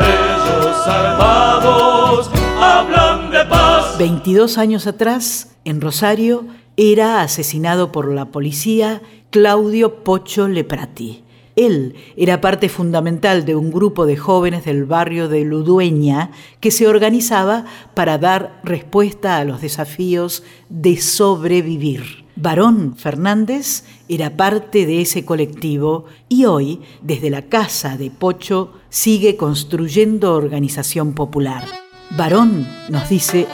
ellos 0.01 0.87
armados 0.87 2.31
hablan 2.59 3.29
de 3.29 3.45
paz. 3.45 3.97
22 3.99 4.57
años 4.57 4.87
atrás, 4.87 5.55
en 5.63 5.79
Rosario, 5.79 6.47
era 6.75 7.21
asesinado 7.21 7.91
por 7.91 8.11
la 8.11 8.25
policía 8.25 9.03
Claudio 9.33 10.03
Pocho 10.03 10.47
Leprati. 10.47 11.23
Él 11.55 11.95
era 12.15 12.39
parte 12.39 12.69
fundamental 12.69 13.45
de 13.45 13.55
un 13.55 13.71
grupo 13.71 14.05
de 14.05 14.15
jóvenes 14.15 14.63
del 14.63 14.85
barrio 14.85 15.27
de 15.27 15.43
Ludueña 15.43 16.29
que 16.59 16.69
se 16.69 16.87
organizaba 16.87 17.65
para 17.95 18.19
dar 18.19 18.61
respuesta 18.63 19.37
a 19.39 19.43
los 19.43 19.59
desafíos 19.59 20.43
de 20.69 20.97
sobrevivir. 20.97 22.25
Barón 22.35 22.95
Fernández 22.95 23.85
era 24.07 24.37
parte 24.37 24.85
de 24.85 25.01
ese 25.01 25.25
colectivo 25.25 26.05
y 26.29 26.45
hoy, 26.45 26.81
desde 27.01 27.31
la 27.31 27.41
casa 27.41 27.97
de 27.97 28.11
Pocho, 28.11 28.73
sigue 28.89 29.35
construyendo 29.35 30.35
organización 30.35 31.13
popular. 31.13 31.63
Barón 32.11 32.67
nos 32.87 33.09
dice... 33.09 33.47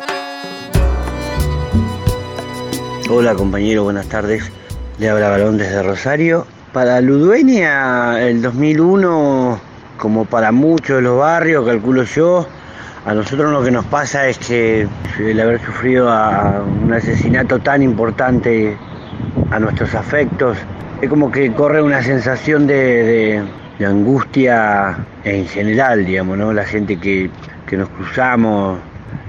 Hola 3.09 3.33
compañero, 3.33 3.85
buenas 3.85 4.09
tardes. 4.09 4.51
Le 4.99 5.07
habla 5.07 5.29
Barón 5.29 5.57
desde 5.57 5.81
Rosario. 5.81 6.45
Para 6.73 6.99
Ludueña, 6.99 8.21
el 8.21 8.41
2001, 8.41 9.57
como 9.97 10.25
para 10.25 10.51
muchos 10.51 10.97
de 10.97 11.03
los 11.03 11.17
barrios, 11.17 11.65
calculo 11.65 12.03
yo, 12.03 12.45
a 13.05 13.13
nosotros 13.13 13.49
lo 13.49 13.63
que 13.63 13.71
nos 13.71 13.85
pasa 13.85 14.27
es 14.27 14.37
que 14.39 14.89
el 15.17 15.39
haber 15.39 15.61
sufrido 15.61 16.07
un 16.83 16.91
asesinato 16.91 17.59
tan 17.59 17.81
importante 17.81 18.75
a 19.51 19.59
nuestros 19.59 19.95
afectos, 19.95 20.57
es 21.01 21.09
como 21.09 21.31
que 21.31 21.49
corre 21.53 21.81
una 21.81 22.03
sensación 22.03 22.67
de, 22.67 23.41
angustia 23.79 24.97
en 25.23 25.47
general, 25.47 26.05
digamos, 26.05 26.37
¿no? 26.37 26.51
La 26.51 26.65
gente 26.65 26.97
que, 26.97 27.29
que 27.67 27.77
nos 27.77 27.87
cruzamos 27.87 28.77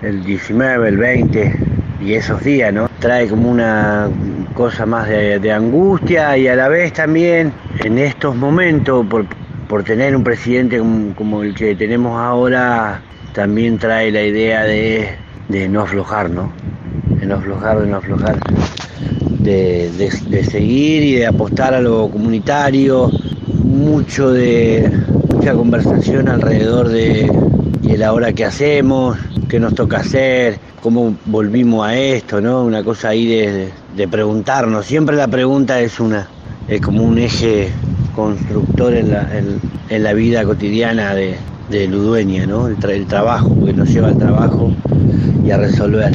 el 0.03 0.25
19, 0.25 0.89
el 0.89 0.97
20 0.97 1.80
y 2.01 2.15
esos 2.15 2.43
días, 2.43 2.73
¿no? 2.73 2.89
Trae 2.99 3.29
como 3.29 3.51
una 3.51 4.09
cosa 4.55 4.87
más 4.87 5.09
de, 5.09 5.53
angustia 5.53 6.37
y 6.37 6.49
a 6.49 6.57
la 6.57 6.69
vez 6.69 6.93
también 6.93 7.53
en 7.85 7.99
estos 7.99 8.35
momentos, 8.37 9.07
por, 9.07 9.27
por 9.69 9.85
tener 9.85 10.17
un 10.17 10.25
presidente 10.25 10.79
como, 11.15 11.43
el 11.43 11.55
que 11.55 11.75
tenemos 11.75 12.19
ahora, 12.19 13.03
también 13.33 13.79
trae 13.79 14.11
la 14.11 14.23
idea 14.23 14.65
de, 14.65 15.09
de 15.49 15.69
no 15.69 15.83
aflojar. 15.83 16.31
De 16.31 17.27
no 17.27 17.35
aflojar, 17.37 17.81
de 17.81 17.87
no 17.87 17.97
aflojar, 17.99 18.39
de, 19.39 19.91
de 19.91 20.45
seguir 20.45 21.03
y 21.03 21.15
de 21.17 21.27
apostar 21.27 21.75
a 21.75 21.81
lo 21.81 22.11
comunitario, 22.11 23.11
mucho 23.65 24.31
de 24.31 24.91
mucha 25.33 25.55
conversación 25.55 26.29
alrededor 26.29 26.89
de 26.89 27.31
y 27.83 27.93
el 27.93 28.03
ahora 28.03 28.33
qué 28.33 28.45
hacemos, 28.45 29.19
qué 29.49 29.59
nos 29.59 29.75
toca 29.75 29.99
hacer, 29.99 30.59
cómo 30.81 31.15
volvimos 31.27 31.87
a 31.87 31.97
esto, 31.97 32.41
¿no? 32.41 32.65
Una 32.65 32.83
cosa 32.83 33.11
ahí 33.11 33.27
de, 33.27 34.09
preguntarnos. 34.09 34.87
Siempre 34.87 35.17
la 35.17 35.29
pregunta 35.29 35.81
es 35.81 36.01
una, 36.01 36.27
es 36.69 36.81
como 36.81 37.03
un 37.03 37.19
eje 37.19 37.71
constructor 38.15 38.95
en 38.95 39.11
la, 39.11 39.29
en, 39.89 40.03
la 40.03 40.13
vida 40.15 40.45
cotidiana 40.45 41.15
de, 41.15 41.37
de 41.71 41.87
Ludueña, 41.87 42.47
¿no? 42.47 42.69
El, 42.69 43.07
trabajo, 43.07 43.65
que 43.65 43.73
nos 43.73 43.89
lleva 43.91 44.09
al 44.09 44.19
trabajo 44.19 44.73
y 45.45 45.51
a 45.51 45.59
resolver. 45.59 46.13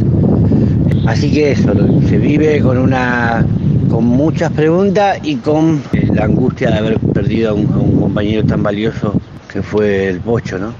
Así 1.05 1.31
que 1.31 1.51
eso, 1.51 1.71
se 2.07 2.17
vive 2.17 2.59
con 2.61 2.77
una 2.77 3.45
con 3.89 4.03
muchas 4.03 4.51
preguntas 4.51 5.19
y 5.23 5.35
con 5.35 5.81
eh, 5.93 6.09
la 6.11 6.25
angustia 6.25 6.71
de 6.71 6.77
haber 6.79 6.99
perdido 6.99 7.51
a 7.51 7.53
un 7.53 7.65
compañero 7.99 8.43
tan 8.43 8.63
valioso 8.63 9.13
que 9.51 9.61
fue 9.61 10.09
el 10.09 10.19
Pocho, 10.19 10.57
¿no? 10.57 10.73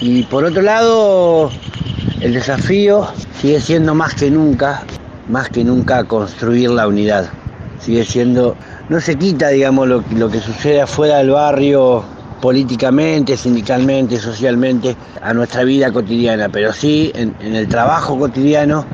Y 0.00 0.24
por 0.24 0.44
otro 0.44 0.60
lado, 0.60 1.50
el 2.24 2.32
desafío 2.32 3.06
sigue 3.38 3.60
siendo 3.60 3.94
más 3.94 4.14
que 4.14 4.30
nunca, 4.30 4.82
más 5.28 5.50
que 5.50 5.62
nunca 5.62 6.04
construir 6.04 6.70
la 6.70 6.88
unidad. 6.88 7.26
Sigue 7.78 8.02
siendo, 8.02 8.56
no 8.88 8.98
se 8.98 9.16
quita, 9.16 9.48
digamos, 9.48 9.86
lo, 9.88 10.30
que 10.30 10.40
sucede 10.40 10.80
afuera 10.80 11.18
del 11.18 11.32
barrio 11.32 12.02
políticamente, 12.40 13.36
sindicalmente, 13.36 14.16
socialmente, 14.16 14.96
a 15.20 15.34
nuestra 15.34 15.64
vida 15.64 15.92
cotidiana, 15.92 16.48
pero 16.48 16.72
sí 16.72 17.12
en 17.14 17.34
el 17.54 17.68
trabajo 17.68 18.18
cotidiano 18.18 18.86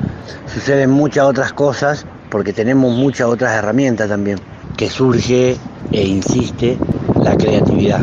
suceden 0.53 0.89
muchas 0.91 1.23
otras 1.23 1.53
cosas 1.53 2.05
porque 2.29 2.51
tenemos 2.51 2.93
muchas 2.97 3.27
otras 3.27 3.53
herramientas 3.53 4.09
también, 4.09 4.39
que 4.75 4.89
surge 4.89 5.55
e 5.93 6.03
insiste 6.03 6.77
la 7.23 7.37
creatividad. 7.37 8.01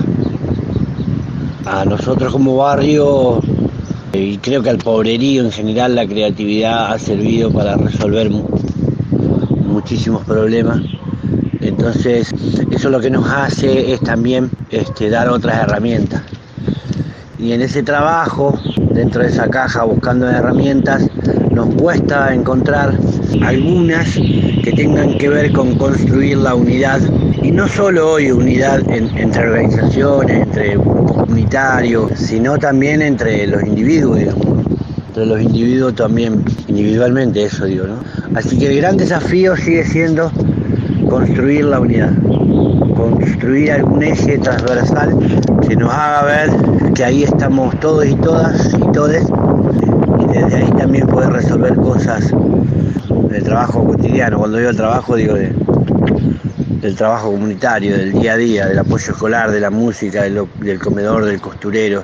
A 1.66 1.84
nosotros 1.84 2.32
como 2.32 2.56
barrio 2.56 3.42
y 4.12 4.38
creo 4.38 4.62
que 4.62 4.70
al 4.70 4.78
pobrerío 4.78 5.44
en 5.44 5.52
general 5.52 5.94
la 5.94 6.06
creatividad 6.06 6.92
ha 6.92 6.98
servido 6.98 7.50
para 7.52 7.76
resolver 7.76 8.30
muchísimos 9.66 10.24
problemas. 10.24 10.80
Entonces, 11.60 12.30
eso 12.70 12.90
lo 12.90 13.00
que 13.00 13.10
nos 13.10 13.28
hace 13.30 13.92
es 13.92 14.00
también 14.00 14.50
este, 14.70 15.10
dar 15.10 15.28
otras 15.28 15.62
herramientas. 15.62 16.22
Y 17.38 17.52
en 17.52 17.62
ese 17.62 17.82
trabajo, 17.82 18.58
dentro 18.92 19.22
de 19.22 19.28
esa 19.28 19.48
caja, 19.48 19.84
buscando 19.84 20.28
herramientas, 20.28 21.08
nos 21.52 21.74
cuesta 21.74 22.34
encontrar 22.34 22.98
algunas 23.42 24.14
que 24.14 24.72
tengan 24.74 25.18
que 25.18 25.28
ver 25.28 25.52
con 25.52 25.76
construir 25.76 26.38
la 26.38 26.54
unidad. 26.54 27.00
Y 27.42 27.50
no 27.50 27.68
solo 27.68 28.12
hoy 28.12 28.30
unidad 28.30 28.80
entre 28.90 29.48
organizaciones, 29.48 30.42
entre 30.42 30.74
comunitario, 30.76 32.08
sino 32.14 32.58
también 32.58 33.02
entre 33.02 33.46
los 33.46 33.62
individuos, 33.62 34.18
entre 35.08 35.26
los 35.26 35.40
individuos 35.40 35.94
también, 35.94 36.44
individualmente 36.66 37.44
eso 37.44 37.64
digo, 37.66 37.86
¿no? 37.86 37.96
Así 38.34 38.58
que 38.58 38.72
el 38.72 38.76
gran 38.78 38.96
desafío 38.96 39.56
sigue 39.56 39.84
siendo 39.84 40.30
construir 41.08 41.64
la 41.64 41.80
unidad, 41.80 42.12
construir 42.96 43.72
algún 43.72 44.02
eje 44.02 44.38
transversal 44.38 45.16
que 45.66 45.76
nos 45.76 45.92
haga 45.92 46.24
ver 46.24 46.50
que 46.94 47.04
ahí 47.04 47.22
estamos 47.22 47.78
todos 47.80 48.06
y 48.06 48.14
todas 48.16 48.74
y 48.74 48.92
todes, 48.92 49.24
y 50.20 50.32
desde 50.32 50.56
ahí 50.56 50.70
también 50.78 51.06
poder 51.06 51.30
resolver 51.30 51.74
cosas 51.76 52.32
del 53.30 53.42
trabajo 53.44 53.84
cotidiano. 53.84 54.38
Cuando 54.38 54.58
digo 54.58 54.70
el 54.70 54.76
trabajo 54.76 55.16
digo 55.16 55.34
de, 55.34 55.52
del 56.88 56.96
trabajo 56.96 57.30
comunitario, 57.30 57.98
del 57.98 58.12
día 58.12 58.32
a 58.32 58.36
día, 58.38 58.66
del 58.66 58.78
apoyo 58.78 59.12
escolar, 59.12 59.50
de 59.50 59.60
la 59.60 59.68
música, 59.68 60.22
del, 60.22 60.78
comedor, 60.78 61.26
del 61.26 61.38
costurero, 61.38 62.02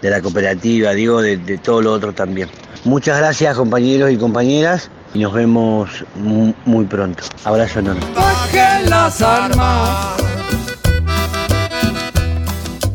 de 0.00 0.08
la 0.08 0.22
cooperativa, 0.22 0.92
digo, 0.92 1.20
de, 1.20 1.36
todo 1.62 1.82
lo 1.82 1.92
otro 1.92 2.14
también. 2.14 2.48
Muchas 2.84 3.18
gracias 3.18 3.54
compañeros 3.54 4.10
y 4.10 4.16
compañeras 4.16 4.88
y 5.12 5.18
nos 5.18 5.34
vemos 5.34 6.02
muy, 6.14 6.84
pronto. 6.86 7.24
Abrazo 7.44 7.80
enorme. 7.80 8.00
Bajen 8.14 8.88
las 8.88 9.20
armas, 9.20 10.16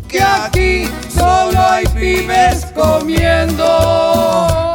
que 0.07 0.19
aquí 0.19 0.89
solo 1.15 1.59
hay 1.69 1.85
pibes 1.85 2.65
comiendo. 2.73 4.66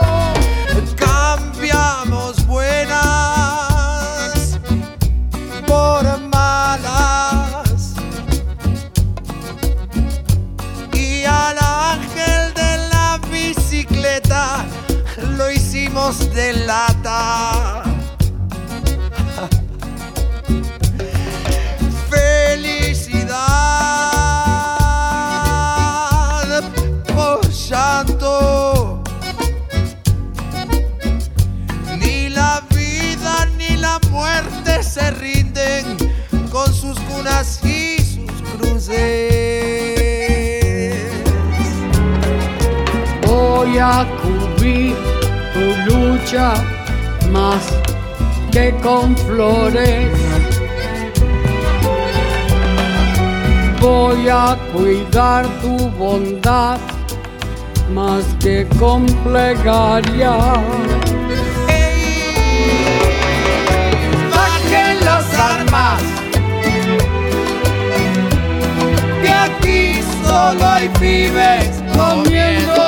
Más 57.94 58.24
que 58.40 58.66
con 58.78 59.06
plegaria. 59.22 60.30
Bajen 64.30 65.04
las 65.04 65.38
armas, 65.38 66.02
que 69.22 69.28
aquí 69.28 70.00
solo 70.24 70.66
hay 70.66 70.88
pibes 70.88 71.82
comiendo. 71.96 72.82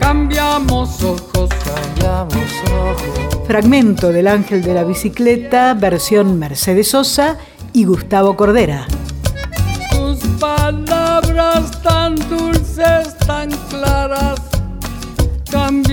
Cambiamos 0.00 1.02
ojos, 1.04 1.50
cambiamos 1.64 2.52
ojos. 2.72 3.46
Fragmento 3.46 4.10
del 4.10 4.26
Ángel 4.26 4.62
de 4.62 4.74
la 4.74 4.82
Bicicleta, 4.82 5.74
versión 5.74 6.36
Mercedes 6.38 6.88
Sosa 6.88 7.36
y 7.72 7.84
Gustavo 7.84 8.36
Cordera. 8.36 8.88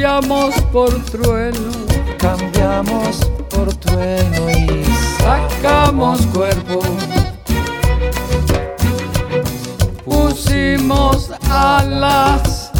Cambiamos 0.02 0.56
por 0.72 0.90
trueno, 1.06 1.72
cambiamos 2.18 3.18
por 3.52 3.72
trueno 3.76 4.50
y 4.50 4.84
sacamos 5.20 6.26
cuerpo. 6.28 6.80
Pusimos 10.04 11.30
alas. 11.52 12.72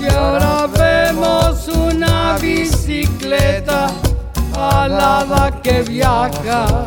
Y 0.00 0.06
ahora 0.14 0.68
vemos 0.68 1.66
una 1.66 2.38
bicicleta 2.40 3.88
alada 4.56 5.50
que 5.62 5.82
viaja, 5.82 6.86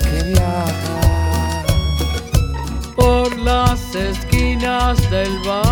que 0.00 0.22
viaja. 0.22 1.62
Por 2.96 3.36
las 3.36 3.94
esquinas 3.94 5.10
del 5.10 5.38
por 5.44 5.71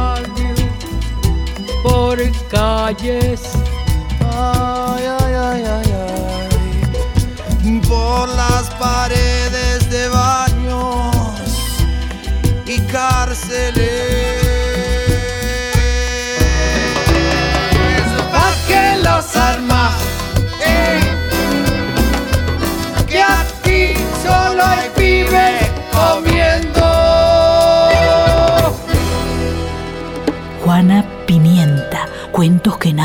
calles, 2.50 3.42
ay, 4.20 5.04
ay, 5.20 5.34
ay, 5.34 5.64
ay, 5.64 5.92
ay, 7.64 7.80
por 7.88 8.28
las 8.28 8.68
paredes 8.78 9.29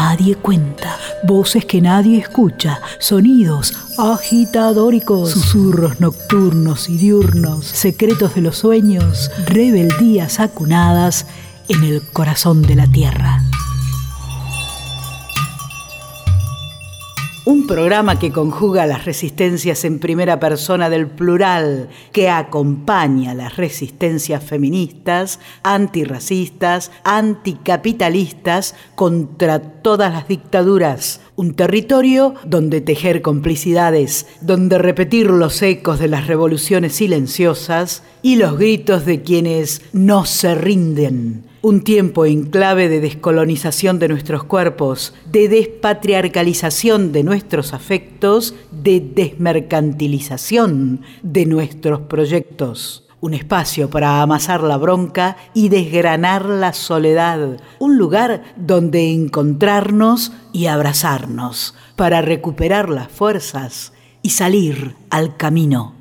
nadie 0.06 0.36
cuenta, 0.36 1.00
voces 1.24 1.66
que 1.66 1.82
nadie 1.82 2.20
escucha, 2.20 2.80
sonidos 3.00 3.74
agitadóricos, 3.98 5.32
susurros 5.32 6.00
nocturnos 6.00 6.90
y 6.90 6.98
diurnos, 6.98 7.66
secretos 7.66 8.36
de 8.36 8.42
los 8.42 8.58
sueños, 8.58 9.32
rebeldías 9.48 10.40
acunadas 10.40 11.26
en 11.70 11.84
el 11.84 12.04
corazón 12.04 12.62
de 12.62 12.76
la 12.76 12.86
tierra. 12.86 13.42
Un 17.48 17.68
programa 17.68 18.18
que 18.18 18.32
conjuga 18.32 18.88
las 18.88 19.06
resistencias 19.06 19.86
en 19.86 20.00
primera 20.00 20.40
persona 20.40 20.90
del 20.90 21.06
plural, 21.06 21.90
que 22.12 22.28
acompaña 22.28 23.36
las 23.36 23.56
resistencias 23.56 24.44
feministas, 24.44 25.40
antirracistas, 25.62 26.90
anticapitalistas 27.04 28.74
contra 28.96 29.60
todas 29.60 30.12
las 30.12 30.28
dictaduras. 30.28 31.22
Un 31.36 31.54
territorio 31.54 32.34
donde 32.46 32.82
tejer 32.82 33.22
complicidades, 33.22 34.26
donde 34.42 34.80
repetir 34.80 35.28
los 35.30 35.62
ecos 35.62 36.00
de 36.00 36.08
las 36.08 36.26
revoluciones 36.26 36.96
silenciosas 36.96 38.02
y 38.24 38.38
los 38.38 38.58
gritos 38.58 39.06
de 39.06 39.22
quienes 39.22 39.84
no 39.94 40.26
se 40.26 40.56
rinden 40.56 41.44
un 41.66 41.82
tiempo 41.82 42.28
en 42.28 42.44
clave 42.44 42.90
de 42.90 43.00
descolonización 43.00 43.98
de 43.98 44.08
nuestros 44.08 44.44
cuerpos, 44.44 45.16
de 45.26 45.50
despatriarcalización 45.50 47.12
de 47.12 47.24
nuestros 47.24 47.74
afectos, 47.74 48.54
de 48.70 49.00
desmercantilización 49.00 51.02
de 51.24 51.48
nuestros 51.48 52.02
proyectos. 52.02 53.08
Un 53.20 53.34
espacio 53.34 53.90
para 53.90 54.22
amasar 54.22 54.62
la 54.62 54.78
bronca 54.78 55.38
y 55.56 55.70
desgranar 55.70 56.46
la 56.46 56.72
soledad. 56.72 57.58
Un 57.80 57.98
lugar 57.98 58.44
donde 58.58 59.12
encontrarnos 59.12 60.34
y 60.54 60.68
abrazarnos, 60.68 61.74
para 61.96 62.22
recuperar 62.22 62.90
las 62.90 63.08
fuerzas 63.08 63.92
y 64.22 64.30
salir 64.30 64.96
al 65.10 65.36
camino. 65.36 65.96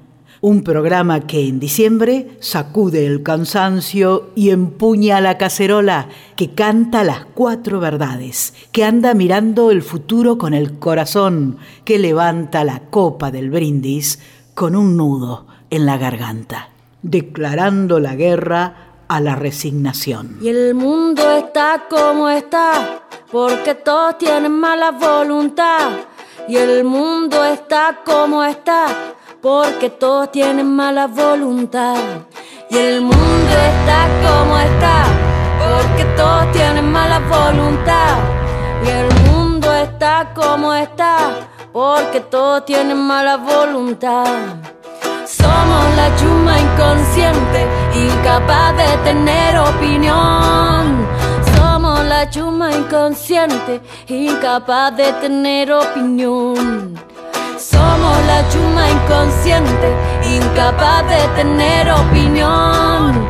Un 0.46 0.62
programa 0.62 1.20
que 1.20 1.48
en 1.48 1.58
diciembre 1.58 2.36
sacude 2.38 3.06
el 3.06 3.22
cansancio 3.22 4.28
y 4.34 4.50
empuña 4.50 5.22
la 5.22 5.38
cacerola, 5.38 6.10
que 6.36 6.50
canta 6.50 7.02
las 7.02 7.24
cuatro 7.24 7.80
verdades, 7.80 8.52
que 8.70 8.84
anda 8.84 9.14
mirando 9.14 9.70
el 9.70 9.80
futuro 9.80 10.36
con 10.36 10.52
el 10.52 10.78
corazón, 10.78 11.56
que 11.86 11.98
levanta 11.98 12.62
la 12.62 12.80
copa 12.90 13.30
del 13.30 13.48
brindis 13.48 14.18
con 14.52 14.76
un 14.76 14.98
nudo 14.98 15.46
en 15.70 15.86
la 15.86 15.96
garganta, 15.96 16.68
declarando 17.00 17.98
la 17.98 18.14
guerra 18.14 18.98
a 19.08 19.20
la 19.22 19.36
resignación. 19.36 20.36
Y 20.42 20.48
el 20.48 20.74
mundo 20.74 21.38
está 21.38 21.86
como 21.88 22.28
está, 22.28 23.06
porque 23.32 23.76
todos 23.76 24.18
tienen 24.18 24.52
mala 24.52 24.90
voluntad. 24.90 25.92
Y 26.46 26.56
el 26.56 26.84
mundo 26.84 27.42
está 27.42 28.02
como 28.04 28.44
está 28.44 29.14
porque 29.44 29.90
todos 29.90 30.32
tienen 30.32 30.74
mala 30.74 31.06
voluntad. 31.06 31.98
Y 32.70 32.78
el 32.78 33.02
mundo 33.02 33.54
está 33.72 34.08
como 34.24 34.56
está, 34.56 35.04
porque 35.60 36.04
todos 36.16 36.50
tienen 36.52 36.90
mala 36.90 37.18
voluntad. 37.18 38.16
Y 38.86 38.88
el 38.88 39.08
mundo 39.28 39.70
está 39.74 40.32
como 40.34 40.72
está, 40.72 41.18
porque 41.74 42.20
todos 42.20 42.64
tienen 42.64 42.96
mala 42.96 43.36
voluntad. 43.36 44.24
Somos 45.26 45.84
la 45.94 46.08
chuma 46.16 46.58
inconsciente, 46.58 47.66
incapaz 47.94 48.74
de 48.78 48.96
tener 49.04 49.58
opinión. 49.58 51.06
Somos 51.54 52.02
la 52.06 52.30
chuma 52.30 52.72
inconsciente, 52.72 53.82
incapaz 54.08 54.96
de 54.96 55.12
tener 55.20 55.70
opinión. 55.70 57.13
Somos 57.70 58.18
la 58.26 58.46
chuma 58.50 58.90
inconsciente, 58.90 59.88
incapaz 60.36 61.08
de 61.08 61.28
tener 61.34 61.90
opinión. 61.90 63.26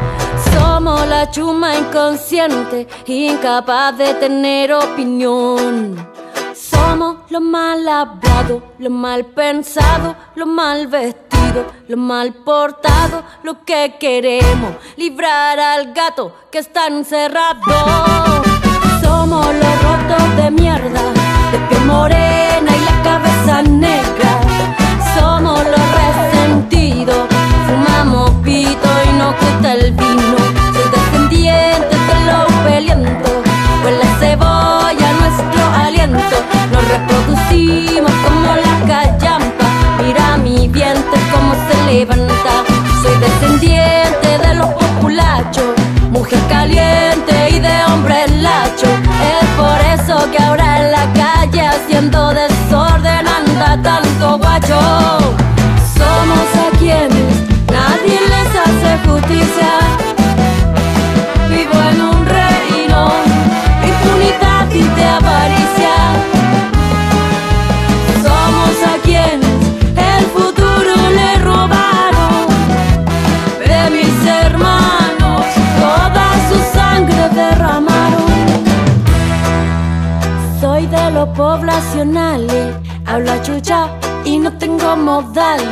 Somos 0.53 1.07
la 1.07 1.31
chuma 1.31 1.77
inconsciente, 1.77 2.89
incapaz 3.07 3.97
de 3.97 4.13
tener 4.15 4.73
opinión. 4.73 5.95
Somos 6.53 7.31
lo 7.31 7.41
mal 7.41 7.87
hablado, 7.89 8.61
lo 8.79 8.91
mal 8.91 9.25
pensado, 9.27 10.17
lo 10.35 10.47
mal 10.47 10.89
vestido, 10.89 11.67
lo 11.87 11.97
mal 11.97 12.35
portado, 12.35 13.23
lo 13.45 13.65
que 13.65 13.97
queremos, 14.01 14.75
librar 14.97 15.61
al 15.61 15.93
gato 15.93 16.35
que 16.51 16.59
está 16.59 16.89
encerrado. 16.89 17.63
Somos 19.01 19.47
los 19.47 19.83
rotos 19.83 20.37
de 20.37 20.51
mierda, 20.51 21.14
de 21.55 21.61
piel 21.69 21.85
morena 21.85 22.71
y 22.79 22.81
la 22.91 22.97
cabeza 23.09 23.63
negra. 23.63 24.31
Somos 25.15 25.61
los 25.73 25.85
resentidos, 26.01 27.29
fumamos 27.67 28.31
pito 28.43 28.89
y 29.09 29.19
no 29.19 29.29
gusta 29.41 29.75
el 29.75 29.93
vino. 29.93 30.37
Soy 30.75 30.87
descendiente 30.97 31.97
de 32.09 32.17
los 32.29 32.53
pelientos, 32.67 33.37
pues 33.83 33.95
la 34.03 34.11
cebolla 34.21 35.09
nuestro 35.21 35.63
aliento. 35.85 36.37
Nos 36.73 36.85
reproducimos 36.95 38.13
como 38.25 38.49
la 38.67 38.75
callampa, 38.91 39.67
mira 40.03 40.37
mi 40.39 40.67
vientre 40.67 41.21
como 41.33 41.53
se 41.67 41.77
levanta. 41.93 42.55
Soy 43.03 43.17
descendiente 43.27 44.29
de 44.45 44.55
los 44.55 44.71
populachos, 44.81 45.71
mujer 46.11 46.41
caliente 46.49 47.35
y 47.51 47.61
de 47.61 47.85
hombre 47.87 48.27
lacho. 48.43 48.89
Es 49.33 49.47
por 49.61 49.79
eso 49.97 50.31
que 50.33 50.43
ahora 50.43 50.64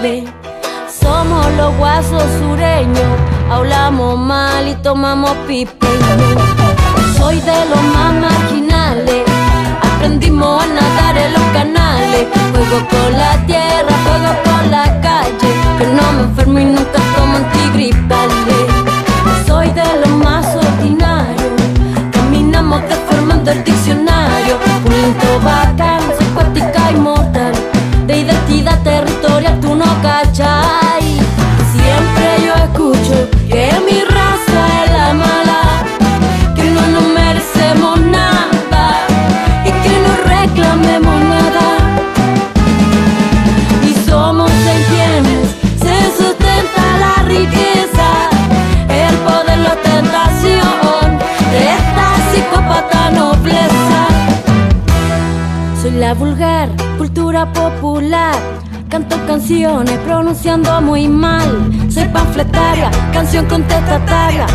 Somos 0.02 1.46
los 1.56 1.76
guasos 1.76 2.24
sureños, 2.40 3.06
hablamos 3.48 4.18
mal 4.18 4.66
y 4.66 4.74
tomamos 4.82 5.30
pipeño. 5.46 6.16
Soy 7.16 7.38
de 7.38 7.64
los 7.70 7.82
más 7.94 8.12
marginales, 8.12 9.22
aprendimos 9.80 10.60
a 10.60 10.66
nadar 10.66 11.16
en 11.18 11.32
los 11.32 11.42
canales. 11.52 12.26
Juego 12.50 12.88
con 12.90 13.12
la 13.12 13.46
tierra, 13.46 13.94
juego 14.04 14.32
con 14.42 14.70
la 14.72 15.00
calle, 15.00 15.50
que 15.78 15.86
no 15.86 16.12
me 16.14 16.22
enfermo 16.22 16.58
y 16.58 16.64
nunca 16.64 16.98
tomo 17.14 17.36
antigripales. 17.36 18.66
Soy 19.46 19.70
de 19.70 19.84
los 20.00 20.10
más 20.18 20.44
ordinarios, 20.56 21.52
caminamos 22.10 22.82
deformando 22.88 23.52
el 23.52 23.62
diccionario. 23.62 24.58
Un 24.84 25.00
lento 25.00 25.40
bacán, 25.44 26.02
acuática 26.32 26.90
y 26.90 26.96
popular. 57.50 58.34
Canto 58.88 59.16
canciones 59.26 59.98
pronunciando 60.00 60.80
muy 60.82 61.08
mal. 61.08 61.70
Soy 61.88 62.04
panfletaria, 62.08 62.90
canción 63.12 63.46
contestataria. 63.46 64.46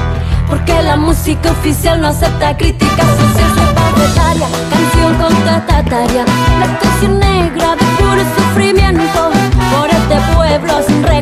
Porque 0.48 0.82
la 0.84 0.96
música 0.96 1.52
oficial 1.52 2.00
no 2.00 2.10
acepta 2.10 2.56
críticas 2.56 3.08
sociales. 3.08 3.54
Soy 3.56 3.74
panfletaria, 3.74 4.48
canción 4.70 5.16
contestataria. 5.16 6.26
La 6.60 6.80
canción 6.80 7.20
negra 7.20 7.76
de 7.76 7.86
puro 7.98 8.22
sufrimiento. 8.36 9.32
Por 9.74 9.90
este 9.90 10.36
pueblo 10.36 10.74
sin 10.88 11.04
reconocimiento. 11.04 11.17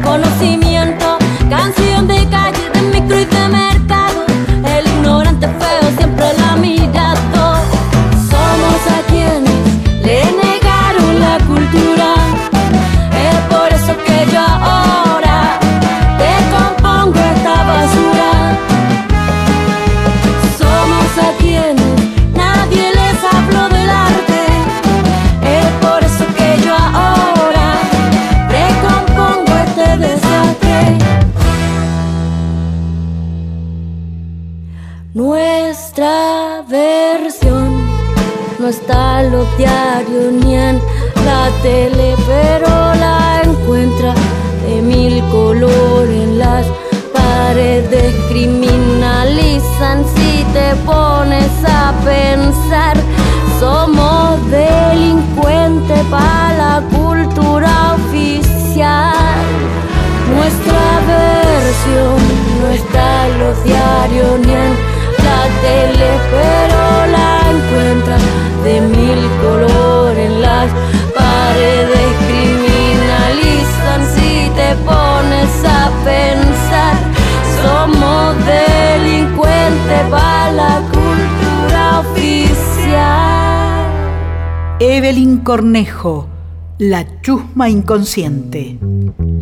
La 86.77 87.21
chusma 87.21 87.69
inconsciente. 87.69 88.77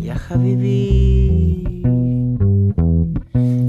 Ya. 0.00 0.16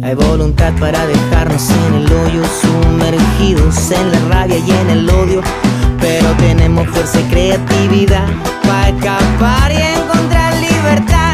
Hay 0.01 0.15
voluntad 0.15 0.71
para 0.79 1.05
dejarnos 1.05 1.69
en 1.69 1.93
el 1.95 2.05
hoyo, 2.05 2.43
sumergidos 2.61 3.91
en 3.91 4.09
la 4.09 4.19
rabia 4.29 4.57
y 4.57 4.71
en 4.71 4.89
el 4.89 5.09
odio. 5.09 5.41
Pero 5.99 6.29
tenemos 6.37 6.87
fuerza 6.87 7.19
y 7.19 7.23
creatividad 7.23 8.27
para 8.63 8.87
escapar 8.87 9.71
y 9.73 9.81
encontrar 9.99 10.53
libertad. 10.61 11.24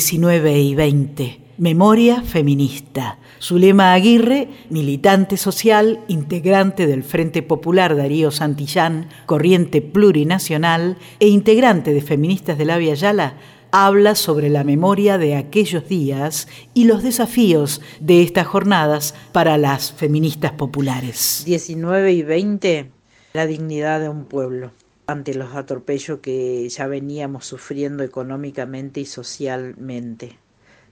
19 0.00 0.58
y 0.58 0.74
20. 0.74 1.40
Memoria 1.58 2.22
feminista. 2.22 3.18
Zulema 3.38 3.92
Aguirre, 3.92 4.48
militante 4.70 5.36
social, 5.36 6.00
integrante 6.08 6.86
del 6.86 7.02
Frente 7.02 7.42
Popular 7.42 7.94
Darío 7.94 8.30
Santillán, 8.30 9.10
corriente 9.26 9.82
plurinacional 9.82 10.96
e 11.18 11.28
integrante 11.28 11.92
de 11.92 12.00
Feministas 12.00 12.56
de 12.56 12.64
la 12.64 12.78
Via 12.78 12.94
Yala, 12.94 13.34
habla 13.72 14.14
sobre 14.14 14.48
la 14.48 14.64
memoria 14.64 15.18
de 15.18 15.36
aquellos 15.36 15.86
días 15.86 16.48
y 16.72 16.84
los 16.84 17.02
desafíos 17.02 17.82
de 18.00 18.22
estas 18.22 18.46
jornadas 18.46 19.14
para 19.32 19.58
las 19.58 19.92
feministas 19.92 20.52
populares. 20.52 21.42
19 21.44 22.10
y 22.14 22.22
20, 22.22 22.90
la 23.34 23.44
dignidad 23.44 24.00
de 24.00 24.08
un 24.08 24.24
pueblo 24.24 24.70
ante 25.10 25.34
los 25.34 25.54
atropellos 25.54 26.20
que 26.20 26.68
ya 26.68 26.86
veníamos 26.86 27.46
sufriendo 27.46 28.02
económicamente 28.02 29.00
y 29.00 29.06
socialmente. 29.06 30.38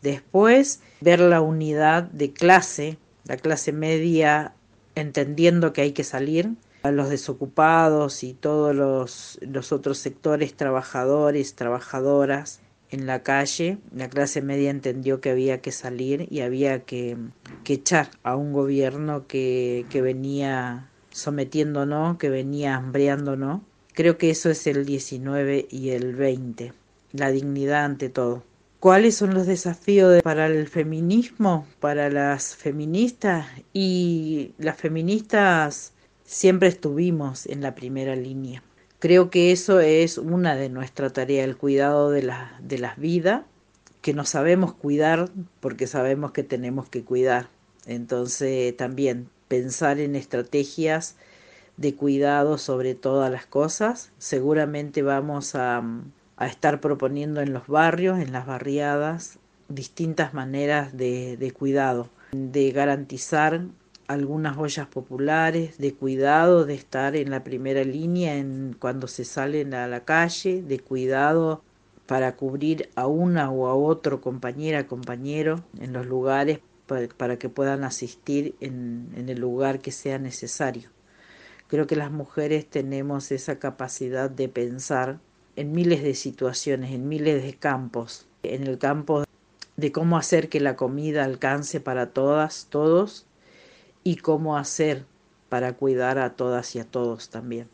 Después, 0.02 0.80
ver 1.00 1.20
la 1.20 1.40
unidad 1.40 2.04
de 2.04 2.32
clase, 2.32 2.98
la 3.24 3.36
clase 3.36 3.72
media 3.72 4.54
entendiendo 4.94 5.72
que 5.72 5.82
hay 5.82 5.92
que 5.92 6.04
salir, 6.04 6.56
a 6.82 6.90
los 6.92 7.08
desocupados 7.10 8.22
y 8.22 8.34
todos 8.34 8.74
los, 8.74 9.38
los 9.42 9.72
otros 9.72 9.98
sectores 9.98 10.54
trabajadores, 10.54 11.54
trabajadoras 11.54 12.60
en 12.90 13.06
la 13.06 13.22
calle, 13.22 13.78
la 13.94 14.08
clase 14.08 14.40
media 14.40 14.70
entendió 14.70 15.20
que 15.20 15.30
había 15.30 15.60
que 15.60 15.72
salir 15.72 16.26
y 16.30 16.40
había 16.40 16.80
que, 16.84 17.16
que 17.64 17.74
echar 17.74 18.10
a 18.22 18.34
un 18.36 18.52
gobierno 18.52 19.26
que, 19.26 19.84
que 19.90 20.00
venía 20.00 20.88
sometiéndonos, 21.10 22.16
que 22.16 22.30
venía 22.30 22.76
hambreándonos. 22.76 23.60
Creo 23.98 24.16
que 24.16 24.30
eso 24.30 24.48
es 24.48 24.64
el 24.68 24.86
19 24.86 25.66
y 25.68 25.90
el 25.90 26.14
20, 26.14 26.72
la 27.10 27.32
dignidad 27.32 27.84
ante 27.84 28.08
todo. 28.08 28.44
¿Cuáles 28.78 29.16
son 29.16 29.34
los 29.34 29.48
desafíos 29.48 30.12
de- 30.14 30.22
para 30.22 30.46
el 30.46 30.68
feminismo, 30.68 31.66
para 31.80 32.08
las 32.08 32.54
feministas? 32.54 33.48
Y 33.72 34.52
las 34.56 34.76
feministas 34.76 35.94
siempre 36.24 36.68
estuvimos 36.68 37.46
en 37.46 37.60
la 37.60 37.74
primera 37.74 38.14
línea. 38.14 38.62
Creo 39.00 39.30
que 39.30 39.50
eso 39.50 39.80
es 39.80 40.16
una 40.16 40.54
de 40.54 40.68
nuestras 40.68 41.12
tareas, 41.12 41.48
el 41.48 41.56
cuidado 41.56 42.12
de, 42.12 42.22
la, 42.22 42.56
de 42.62 42.78
las 42.78 42.98
vidas, 42.98 43.42
que 44.00 44.14
no 44.14 44.24
sabemos 44.24 44.74
cuidar 44.74 45.28
porque 45.58 45.88
sabemos 45.88 46.30
que 46.30 46.44
tenemos 46.44 46.88
que 46.88 47.02
cuidar. 47.02 47.48
Entonces 47.84 48.76
también 48.76 49.28
pensar 49.48 49.98
en 49.98 50.14
estrategias 50.14 51.16
de 51.78 51.94
cuidado 51.94 52.58
sobre 52.58 52.94
todas 52.94 53.30
las 53.30 53.46
cosas. 53.46 54.12
Seguramente 54.18 55.02
vamos 55.02 55.54
a, 55.54 55.82
a 56.36 56.46
estar 56.46 56.80
proponiendo 56.80 57.40
en 57.40 57.54
los 57.54 57.66
barrios, 57.68 58.18
en 58.18 58.32
las 58.32 58.46
barriadas, 58.46 59.38
distintas 59.68 60.34
maneras 60.34 60.96
de, 60.96 61.36
de 61.36 61.50
cuidado, 61.52 62.10
de 62.32 62.70
garantizar 62.72 63.62
algunas 64.08 64.56
ollas 64.56 64.86
populares 64.88 65.78
de 65.78 65.94
cuidado, 65.94 66.64
de 66.64 66.74
estar 66.74 67.14
en 67.14 67.30
la 67.30 67.44
primera 67.44 67.84
línea 67.84 68.36
en, 68.36 68.74
cuando 68.78 69.06
se 69.06 69.24
salen 69.24 69.74
a 69.74 69.86
la 69.86 70.04
calle, 70.04 70.62
de 70.62 70.80
cuidado 70.80 71.62
para 72.06 72.36
cubrir 72.36 72.88
a 72.96 73.06
una 73.06 73.50
o 73.50 73.66
a 73.66 73.74
otro 73.74 74.20
compañera, 74.22 74.86
compañero 74.86 75.62
en 75.78 75.92
los 75.92 76.06
lugares 76.06 76.60
para, 77.18 77.38
que 77.38 77.50
puedan 77.50 77.84
asistir 77.84 78.56
en, 78.60 79.10
en 79.14 79.28
el 79.28 79.38
lugar 79.38 79.80
que 79.80 79.92
sea 79.92 80.18
necesario. 80.18 80.88
Creo 81.68 81.86
que 81.86 81.96
las 81.96 82.10
mujeres 82.10 82.66
tenemos 82.66 83.30
esa 83.30 83.58
capacidad 83.58 84.30
de 84.30 84.48
pensar 84.48 85.20
en 85.54 85.72
miles 85.72 86.02
de 86.02 86.14
situaciones, 86.14 86.92
en 86.92 87.08
miles 87.08 87.42
de 87.42 87.54
campos, 87.54 88.26
en 88.42 88.66
el 88.66 88.78
campo 88.78 89.24
de 89.76 89.92
cómo 89.92 90.16
hacer 90.16 90.48
que 90.48 90.60
la 90.60 90.76
comida 90.76 91.24
alcance 91.24 91.80
para 91.80 92.10
todas, 92.10 92.68
todos, 92.70 93.26
y 94.02 94.16
cómo 94.16 94.56
hacer 94.56 95.04
para 95.50 95.74
cuidar 95.74 96.18
a 96.18 96.36
todas 96.36 96.74
y 96.74 96.78
a 96.78 96.84
todos 96.84 97.28
también. 97.28 97.68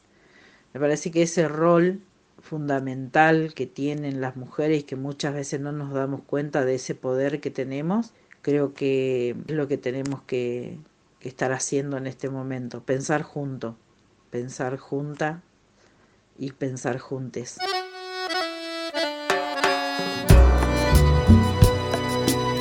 Me 0.72 0.80
parece 0.80 1.12
que 1.12 1.22
ese 1.22 1.46
rol 1.46 2.00
fundamental 2.40 3.54
que 3.54 3.66
tienen 3.66 4.20
las 4.20 4.34
mujeres 4.34 4.82
que 4.82 4.96
muchas 4.96 5.34
veces 5.34 5.60
no 5.60 5.70
nos 5.70 5.92
damos 5.92 6.22
cuenta 6.22 6.64
de 6.64 6.74
ese 6.74 6.96
poder 6.96 7.40
que 7.40 7.50
tenemos, 7.50 8.12
creo 8.42 8.74
que 8.74 9.36
es 9.46 9.54
lo 9.54 9.68
que 9.68 9.78
tenemos 9.78 10.22
que, 10.22 10.78
que 11.20 11.28
estar 11.28 11.52
haciendo 11.52 11.96
en 11.96 12.08
este 12.08 12.28
momento, 12.28 12.82
pensar 12.82 13.22
junto, 13.22 13.76
pensar 14.34 14.78
junta 14.78 15.44
y 16.36 16.50
pensar 16.50 16.98
juntes. 16.98 17.56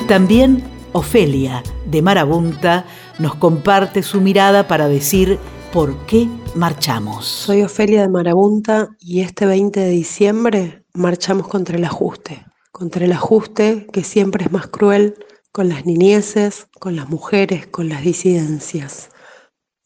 También 0.06 0.62
Ofelia, 0.92 1.64
de 1.90 2.00
Marabunta, 2.00 2.86
nos 3.18 3.34
comparte 3.34 4.04
su 4.04 4.20
mirada 4.20 4.68
para 4.68 4.86
decir 4.86 5.36
por 5.72 5.96
qué 6.06 6.28
marchamos. 6.54 7.26
Soy 7.26 7.62
Ofelia 7.62 8.02
de 8.02 8.08
Marabunta 8.08 8.90
y 9.00 9.22
este 9.22 9.44
20 9.44 9.80
de 9.80 9.90
diciembre 9.90 10.84
marchamos 10.92 11.48
contra 11.48 11.76
el 11.76 11.82
ajuste, 11.82 12.46
contra 12.70 13.04
el 13.04 13.10
ajuste 13.10 13.88
que 13.92 14.04
siempre 14.04 14.44
es 14.44 14.52
más 14.52 14.68
cruel 14.68 15.16
con 15.50 15.68
las 15.68 15.84
niñeces, 15.86 16.68
con 16.78 16.94
las 16.94 17.08
mujeres, 17.08 17.66
con 17.66 17.88
las 17.88 18.02
disidencias. 18.02 19.10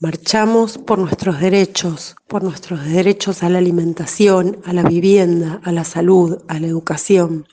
Marchamos 0.01 0.79
por 0.79 1.01
nuestros 1.01 1.41
derechos, 1.41 2.15
por 2.29 2.45
nuestros 2.45 2.85
derechos 2.85 3.43
a 3.43 3.49
la 3.49 3.59
alimentación, 3.59 4.61
a 4.65 4.73
la 4.73 4.85
vivienda, 4.85 5.61
a 5.65 5.73
la 5.73 5.83
salud, 5.83 6.39
a 6.47 6.61
la 6.61 6.69
educación. 6.69 7.49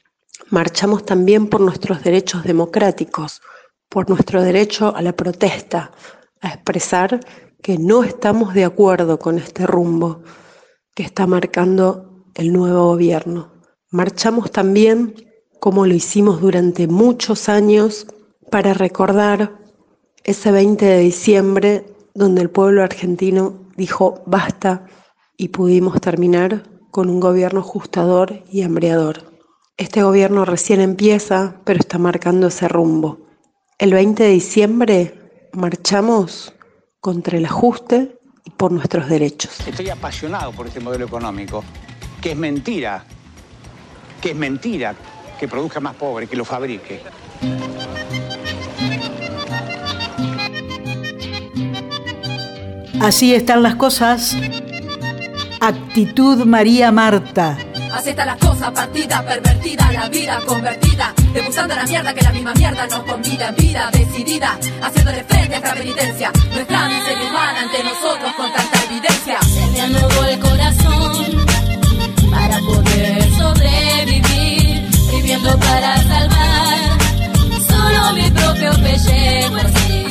Marchamos 0.51 1.03
también 1.03 1.47
por 1.47 1.59
nuestros 1.59 2.03
derechos 2.03 2.43
democráticos, 2.43 3.41
por 3.89 4.09
nuestro 4.09 4.43
derecho 4.43 4.95
a 4.95 5.01
la 5.01 5.13
protesta, 5.13 5.91
a 6.39 6.49
expresar 6.49 7.19
que 7.63 7.79
no 7.79 8.03
estamos 8.03 8.53
de 8.53 8.65
acuerdo 8.65 9.17
con 9.17 9.39
este 9.39 9.65
rumbo 9.65 10.21
que 10.93 11.01
está 11.01 11.25
marcando 11.25 12.27
el 12.35 12.53
nuevo 12.53 12.89
gobierno. 12.89 13.53
Marchamos 13.89 14.51
también, 14.51 15.15
como 15.59 15.87
lo 15.87 15.95
hicimos 15.95 16.41
durante 16.41 16.85
muchos 16.85 17.49
años, 17.49 18.05
para 18.51 18.75
recordar 18.75 19.57
ese 20.23 20.51
20 20.51 20.85
de 20.85 20.99
diciembre 20.99 21.94
donde 22.15 22.41
el 22.41 22.49
pueblo 22.49 22.81
argentino 22.81 23.69
dijo 23.75 24.23
basta 24.25 24.85
y 25.37 25.49
pudimos 25.49 26.01
terminar 26.01 26.63
con 26.89 27.09
un 27.09 27.19
gobierno 27.19 27.59
ajustador 27.59 28.43
y 28.49 28.63
hambreador. 28.63 29.35
Este 29.77 30.01
gobierno 30.01 30.45
recién 30.45 30.79
empieza, 30.79 31.57
pero 31.65 31.79
está 31.79 31.97
marcando 31.97 32.47
ese 32.47 32.69
rumbo. 32.69 33.27
El 33.77 33.93
20 33.93 34.23
de 34.23 34.29
diciembre 34.29 35.49
marchamos 35.51 36.53
contra 37.01 37.37
el 37.37 37.45
ajuste 37.45 38.17
y 38.45 38.51
por 38.51 38.71
nuestros 38.71 39.09
derechos. 39.09 39.59
Estoy 39.67 39.89
apasionado 39.89 40.53
por 40.53 40.67
este 40.67 40.79
modelo 40.79 41.05
económico, 41.05 41.63
que 42.21 42.31
es 42.31 42.37
mentira, 42.37 43.03
que 44.21 44.31
es 44.31 44.35
mentira 44.35 44.95
que 45.37 45.49
produzca 45.49 45.81
más 45.81 45.95
pobres, 45.95 46.29
que 46.29 46.37
lo 46.37 46.45
fabrique. 46.45 47.01
Así 53.01 53.35
están 53.35 53.63
las 53.63 53.75
cosas. 53.75 54.35
Actitud 55.59 56.45
María 56.45 56.91
Marta. 56.91 57.57
Así 57.93 58.09
está 58.09 58.25
la 58.25 58.35
cosa, 58.37 58.73
partida, 58.73 59.23
pervertida, 59.25 59.91
la 59.93 60.09
vida 60.09 60.41
convertida, 60.45 61.13
degustando 61.33 61.75
la 61.75 61.85
mierda 61.85 62.13
que 62.13 62.21
la 62.21 62.31
misma 62.31 62.53
mierda 62.53 62.87
nos 62.87 62.99
convida 63.03 63.49
en 63.49 63.55
vida 63.55 63.89
decidida, 63.91 64.59
haciéndole 64.81 65.23
frente 65.23 65.55
a 65.55 65.57
esta 65.57 65.73
penitencia, 65.73 66.31
nuestra 66.53 66.89
miseria 66.89 67.29
humana 67.29 67.61
ante 67.61 67.83
nosotros 67.83 68.33
con 68.35 68.51
tanta 68.51 68.83
evidencia. 68.83 69.39
Se 69.41 69.67
me 69.71 69.81
anudó 69.81 70.23
el 70.25 70.39
corazón 70.39 71.47
para 72.31 72.59
poder 72.59 73.31
sobrevivir, 73.37 74.89
viviendo 75.11 75.57
para 75.57 75.97
salvar 76.03 76.97
solo 77.65 78.13
mi 78.13 78.29
propio 78.31 78.71
pellejo. 78.83 79.55
Así. 79.55 80.05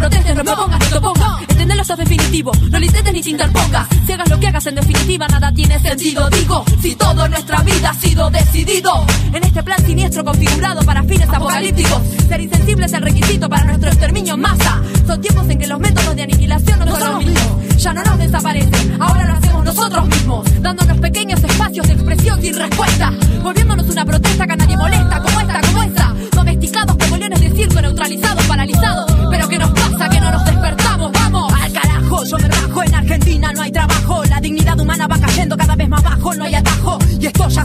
Que 0.00 0.04
no 0.04 0.10
pienses, 0.10 0.34
no 0.34 0.34
protestes, 0.34 0.36
no 0.36 0.44
propongas, 0.44 0.80
no 0.80 0.86
te 0.86 0.96
opongas. 0.96 1.42
Entendelo, 1.48 1.82
eso 1.82 1.92
es 1.92 1.98
definitivo. 1.98 2.52
No 2.70 2.78
lo 2.78 2.84
intentes 2.84 3.12
ni 3.12 3.22
te 3.22 3.30
interpongas. 3.30 3.88
Si 4.06 4.12
hagas 4.12 4.30
lo 4.30 4.40
que 4.40 4.46
hagas, 4.46 4.66
en 4.66 4.74
definitiva, 4.74 5.28
nada 5.28 5.52
tiene 5.52 5.78
sentido. 5.78 6.30
Digo, 6.30 6.64
si 6.80 6.94
todo 6.96 7.24
en 7.24 7.30
nuestra 7.30 7.62
vida 7.62 7.90
ha 7.90 7.94
sido 7.94 8.30
decidido. 8.30 9.06
En 9.32 9.44
este 9.44 9.62
plan 9.62 9.84
siniestro 9.84 10.24
configurado 10.24 10.82
para 10.82 11.02
fines 11.02 11.28
apocalípticos. 11.28 12.00
Ser 12.28 12.40
insensible 12.40 12.86
es 12.86 12.92
el 12.92 13.02
requisito 13.02 13.48
para 13.48 13.64
nuestro 13.64 13.90
exterminio 13.90 14.34
en 14.34 14.40
masa. 14.40 14.82
Son 15.06 15.20
tiempos 15.20 15.48
en 15.48 15.58
que 15.58 15.66
los 15.66 15.78
métodos 15.78 16.16
de 16.16 16.22
aniquilación 16.22 16.78
no, 16.78 16.98
son 16.98 17.12
los 17.12 17.24
mismos. 17.24 17.76
Ya 17.76 17.92
no 17.92 18.02
nos 18.04 18.18
desaparecen, 18.18 18.96
ahora 19.00 19.26
lo 19.26 19.34
hacemos 19.34 19.64
nosotros 19.64 20.06
mismos. 20.06 20.62
Dándonos 20.62 20.98
pequeños 20.98 21.42
espacios 21.42 21.86
de 21.86 21.94
expresión 21.94 22.40
sin 22.40 22.56
respuesta. 22.56 23.12
Volviéndonos 23.42 23.86
una 23.88 24.04
protesta 24.04 24.46
que 24.46 24.52
a 24.52 24.56
nadie 24.56 24.76
molesta, 24.76 25.22
como 25.22 25.40
esta, 25.40 25.60
como 25.60 25.82
esa. 25.82 26.14
Domesticados 26.32 26.96
como 26.96 27.16
leones 27.16 27.40
de 27.40 27.50
circo, 27.50 27.80
neutralizados, 27.80 28.44
paralizados. 28.46 29.09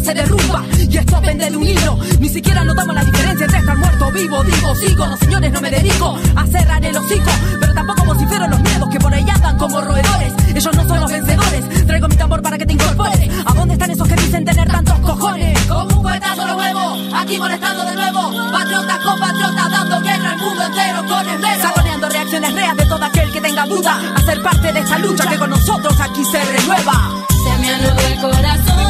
Se 0.05 0.13
derrumba, 0.13 0.63
y 0.77 0.97
esto 0.97 1.19
pende 1.19 1.49
de 1.49 1.57
un 1.57 1.67
hilo. 1.67 1.97
Ni 2.19 2.29
siquiera 2.29 2.63
notamos 2.63 2.93
la 2.93 3.03
diferencia 3.03 3.45
entre 3.45 3.59
estar 3.59 3.75
muerto 3.75 4.11
vivo. 4.11 4.43
Digo, 4.43 4.75
sigo, 4.75 5.07
no 5.07 5.17
señores, 5.17 5.51
no 5.51 5.61
me 5.61 5.71
dedico 5.71 6.19
a 6.35 6.45
cerrar 6.45 6.85
el 6.85 6.95
hocico. 6.95 7.31
Pero 7.59 7.73
tampoco 7.73 8.05
vocifero 8.05 8.47
los 8.47 8.59
miedos 8.59 8.87
que 8.91 8.99
por 8.99 9.11
ahí 9.11 9.25
andan 9.27 9.57
como 9.57 9.81
roedores. 9.81 10.33
Ellos 10.53 10.75
no 10.75 10.87
son 10.87 10.99
los 10.99 11.11
vencedores. 11.11 11.87
Traigo 11.87 12.07
mi 12.07 12.15
tambor 12.17 12.39
para 12.43 12.55
que 12.55 12.67
te 12.67 12.73
incorpores. 12.73 13.29
¿A 13.47 13.53
dónde 13.55 13.73
están 13.73 13.89
esos 13.89 14.07
que 14.07 14.15
dicen 14.15 14.45
tener 14.45 14.67
tantos 14.67 14.99
cojones? 14.99 15.59
Como 15.63 15.97
un 15.97 16.03
cohetazo 16.03 16.45
lo 16.45 16.55
huevo, 16.55 16.97
aquí 17.15 17.39
molestando 17.39 17.85
de 17.85 17.95
nuevo. 17.95 18.51
Patriotas 18.51 18.99
compatriotas 18.99 19.71
dando 19.71 20.01
guerra 20.01 20.31
al 20.33 20.37
mundo 20.37 20.63
entero 20.65 21.05
con 21.07 21.29
esmero. 21.29 21.61
Saconeando 21.63 22.09
reacciones 22.09 22.53
reas 22.53 22.77
de 22.77 22.85
todo 22.85 23.03
aquel 23.03 23.31
que 23.31 23.41
tenga 23.41 23.65
duda. 23.65 23.99
A 24.15 24.21
ser 24.21 24.43
parte 24.43 24.71
de 24.71 24.79
esta 24.81 24.99
lucha 24.99 25.27
que 25.27 25.39
con 25.39 25.49
nosotros 25.49 25.99
aquí 25.99 26.23
se 26.25 26.45
renueva. 26.45 27.25
Se 27.43 27.57
me 27.57 27.73
el 27.73 28.21
corazón 28.21 28.84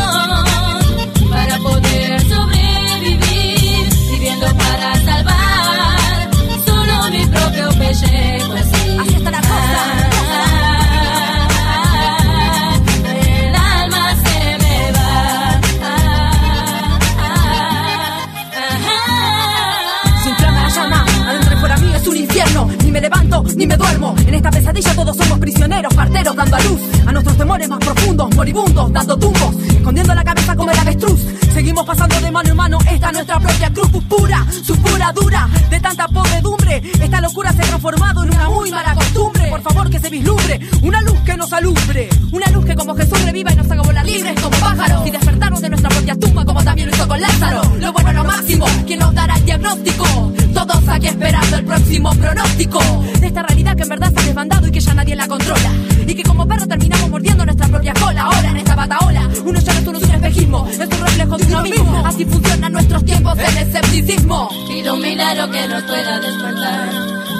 a 26.55 27.11
nuestros 27.11 27.37
temores 27.37 27.67
más 27.67 27.79
profundos, 27.79 28.33
moribundos, 28.33 28.93
dando 28.93 29.17
tumbos, 29.17 29.55
escondiendo 29.67 30.15
la 30.15 30.23
cabeza 30.23 30.55
como 30.55 30.71
el 30.71 30.79
avestruz. 30.79 31.19
Seguimos 31.53 31.85
pasando 31.85 32.19
de 32.21 32.31
mano 32.31 32.49
en 32.49 32.55
mano, 32.55 32.77
esta 32.89 33.11
nuestra 33.11 33.39
propia 33.39 33.73
cruz 33.73 33.89
pura, 34.07 34.45
su 34.63 34.77
pura 34.77 35.11
dura, 35.11 35.49
de 35.69 35.79
tanta 35.81 36.07
podredumbre. 36.07 36.81
Esta 37.01 37.19
locura 37.19 37.51
se 37.51 37.61
ha 37.61 37.65
transformado 37.65 38.23
en 38.23 38.33
una 38.33 38.49
muy 38.49 38.71
mala 38.71 38.95
costumbre. 38.95 39.49
Por 39.49 39.61
favor, 39.61 39.89
que 39.89 39.99
se 39.99 40.09
vislumbre, 40.09 40.61
una 40.81 41.01
luz 41.01 41.19
que 41.25 41.35
nos 41.35 41.51
alumbre, 41.51 42.07
una 42.31 42.47
luz 42.51 42.65
que 42.65 42.75
como 42.75 42.95
Jesús 42.95 43.21
reviva 43.25 43.51
y 43.51 43.55
nos 43.57 43.69
haga 43.69 43.81
volar 43.81 44.05
libres 44.05 44.41
como 44.41 44.57
pájaros 44.57 45.07
y 45.07 45.11
despertarnos 45.11 45.61
de 45.61 45.69
nuestra 45.69 45.89
propia 45.89 46.15
tumba, 46.15 46.45
como 46.45 46.63
también 46.63 46.89
lo 46.89 46.95
hizo 46.95 47.07
con 47.07 47.19
Lázaro. 47.19 47.61
Lo 47.79 47.91
bueno, 47.91 48.13
lo 48.13 48.23
máximo, 48.23 48.65
quien 48.87 48.99
nos 48.99 49.13
dará 49.13 49.35
el 49.35 49.45
diagnóstico. 49.45 50.31
Todos 50.55 50.87
aquí 50.87 51.07
esperando 51.07 51.57
el 51.57 51.65
próximo 51.65 52.11
pronóstico 52.15 52.79
de 53.19 53.27
esta 53.27 53.43
realidad 53.43 53.75
que 53.75 53.83
en 53.83 53.89
verdad 53.89 54.07
está 54.07 54.21
desbandado 54.23 54.67
y 54.67 54.71
que 54.71 54.79
ya 54.79 54.93
nadie 54.93 55.13
la 55.13 55.27
controla. 55.27 55.69
Y 56.07 56.15
que 56.15 56.23
como 56.23 56.47
perro 56.47 56.65
terminamos 56.65 57.09
mordiendo 57.09 57.45
nuestra 57.45 57.67
propia 57.67 57.93
cola. 57.93 58.21
Ahora 58.21 58.49
en 58.51 58.57
esta 58.57 58.73
bataola, 58.73 59.29
uno 59.43 59.59
ya 59.59 59.73
no 59.73 59.79
es 59.79 59.87
un 59.87 60.11
espejismo, 60.11 60.67
es 60.71 60.79
un 60.79 60.89
reflejo 60.89 61.37
de 61.37 61.45
uno 61.45 61.61
mismo. 61.61 62.05
Así 62.05 62.23
funcionan 62.23 62.71
nuestros 62.71 63.03
tiempos 63.03 63.35
del 63.35 63.57
escepticismo. 63.57 64.49
Pido 64.69 64.93
un 64.93 65.01
milagro 65.01 65.51
que 65.51 65.67
nos 65.67 65.83
pueda 65.83 66.19
despertar. 66.21 66.89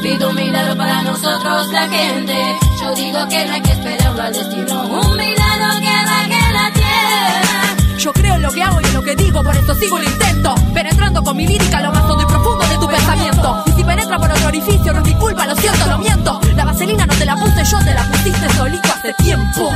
Pido 0.03 0.30
un 0.30 0.36
milagro 0.36 0.78
para 0.78 1.01
nosotros, 1.03 1.72
la 1.72 1.88
gente. 1.88 2.36
Yo 2.82 2.95
digo 2.95 3.28
que 3.30 3.45
no 3.45 3.53
hay 3.53 3.61
que 3.61 3.72
esperarlo 3.72 4.22
al 4.22 4.34
destino. 4.34 4.82
Un 4.84 5.18
milagro 5.18 5.80
que 5.80 5.88
arranque 5.88 6.53
la 6.53 6.72
tierra. 6.74 7.64
Yo 8.06 8.14
creo 8.14 8.36
en 8.36 8.43
lo 8.43 8.51
que 8.51 8.62
hago 8.62 8.80
y 8.82 8.86
en 8.86 8.93
lo 8.93 9.01
que 9.01 9.16
digo, 9.16 9.41
por 9.41 9.56
eso 9.56 9.74
sigo 9.74 9.97
el 9.97 10.03
intento. 10.03 10.53
Penetrando 10.76 11.24
con 11.24 11.36
mi 11.36 11.47
lírica 11.47 11.82
lo 11.82 11.91
más 11.91 12.03
hondo 12.03 12.22
y 12.22 12.26
profundo 12.28 12.64
de 12.68 12.78
tu 12.78 12.88
pensamiento. 12.88 13.64
Y 13.66 13.72
si 13.72 13.84
penetra 13.84 14.20
por 14.20 14.30
otro 14.30 14.47
orificio, 14.47 14.93
no 14.93 14.99
es 14.99 15.06
mi 15.06 15.16
culpa, 15.16 15.47
lo 15.47 15.56
siento, 15.56 15.88
lo 15.88 15.97
miento. 15.97 16.39
La 16.56 16.66
vaselina 16.66 17.08
no 17.08 17.16
te 17.16 17.26
la 17.26 17.36
puse 17.36 17.64
yo, 17.64 17.80
te 17.80 17.95
la 17.95 18.03
pusiste 18.03 18.47
solito 18.53 18.93
hace 18.93 19.12
tiempo. 19.24 19.72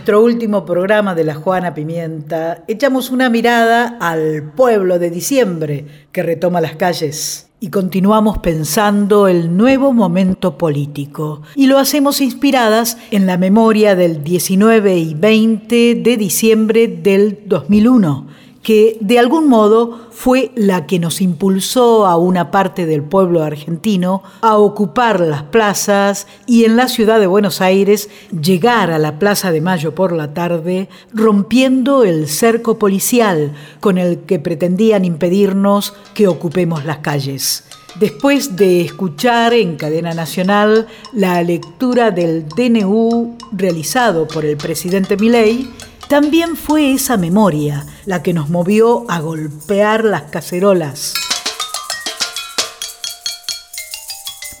Nuestro 0.00 0.22
último 0.22 0.64
programa 0.64 1.14
de 1.14 1.24
la 1.24 1.34
Juana 1.34 1.74
Pimienta, 1.74 2.64
echamos 2.68 3.10
una 3.10 3.28
mirada 3.28 3.98
al 4.00 4.50
pueblo 4.56 4.98
de 4.98 5.10
diciembre 5.10 5.84
que 6.10 6.22
retoma 6.22 6.62
las 6.62 6.76
calles 6.76 7.50
y 7.60 7.68
continuamos 7.68 8.38
pensando 8.38 9.28
el 9.28 9.54
nuevo 9.54 9.92
momento 9.92 10.56
político. 10.56 11.42
Y 11.54 11.66
lo 11.66 11.78
hacemos 11.78 12.22
inspiradas 12.22 12.96
en 13.10 13.26
la 13.26 13.36
memoria 13.36 13.94
del 13.94 14.24
19 14.24 14.96
y 14.96 15.12
20 15.12 15.96
de 15.96 16.16
diciembre 16.16 16.88
del 16.88 17.40
2001 17.44 18.39
que 18.62 18.98
de 19.00 19.18
algún 19.18 19.48
modo 19.48 20.08
fue 20.10 20.52
la 20.54 20.86
que 20.86 20.98
nos 20.98 21.20
impulsó 21.20 22.06
a 22.06 22.16
una 22.18 22.50
parte 22.50 22.84
del 22.84 23.02
pueblo 23.02 23.42
argentino 23.42 24.22
a 24.42 24.58
ocupar 24.58 25.20
las 25.20 25.44
plazas 25.44 26.26
y 26.46 26.64
en 26.64 26.76
la 26.76 26.88
ciudad 26.88 27.20
de 27.20 27.26
Buenos 27.26 27.60
Aires 27.60 28.10
llegar 28.38 28.90
a 28.90 28.98
la 28.98 29.18
Plaza 29.18 29.50
de 29.50 29.60
Mayo 29.60 29.94
por 29.94 30.12
la 30.12 30.34
tarde 30.34 30.88
rompiendo 31.12 32.04
el 32.04 32.28
cerco 32.28 32.78
policial 32.78 33.54
con 33.80 33.96
el 33.96 34.20
que 34.20 34.38
pretendían 34.38 35.04
impedirnos 35.04 35.94
que 36.14 36.28
ocupemos 36.28 36.84
las 36.84 36.98
calles. 36.98 37.64
Después 37.98 38.56
de 38.56 38.82
escuchar 38.82 39.52
en 39.52 39.76
cadena 39.76 40.14
nacional 40.14 40.86
la 41.12 41.42
lectura 41.42 42.10
del 42.10 42.46
DNU 42.48 43.36
realizado 43.52 44.28
por 44.28 44.44
el 44.44 44.56
presidente 44.56 45.16
Milei, 45.16 45.68
también 46.10 46.56
fue 46.56 46.92
esa 46.92 47.16
memoria 47.16 47.86
la 48.04 48.20
que 48.20 48.32
nos 48.32 48.50
movió 48.50 49.08
a 49.08 49.20
golpear 49.20 50.04
las 50.04 50.22
cacerolas. 50.22 51.14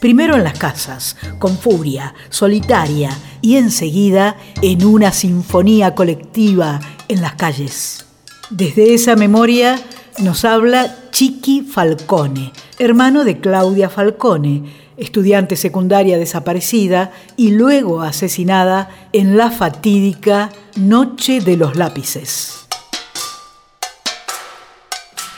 Primero 0.00 0.36
en 0.36 0.44
las 0.44 0.56
casas, 0.56 1.16
con 1.40 1.58
furia, 1.58 2.14
solitaria, 2.28 3.10
y 3.40 3.56
enseguida 3.56 4.36
en 4.62 4.84
una 4.84 5.10
sinfonía 5.10 5.96
colectiva 5.96 6.78
en 7.08 7.20
las 7.20 7.34
calles. 7.34 8.06
Desde 8.50 8.94
esa 8.94 9.16
memoria 9.16 9.80
nos 10.18 10.44
habla 10.44 11.10
Chiqui 11.10 11.62
Falcone, 11.62 12.52
hermano 12.78 13.24
de 13.24 13.40
Claudia 13.40 13.90
Falcone, 13.90 14.89
estudiante 15.00 15.56
secundaria 15.56 16.18
desaparecida 16.18 17.10
y 17.36 17.52
luego 17.52 18.02
asesinada 18.02 18.90
en 19.12 19.36
la 19.36 19.50
fatídica 19.50 20.50
Noche 20.76 21.40
de 21.40 21.56
los 21.56 21.76
Lápices. 21.76 22.66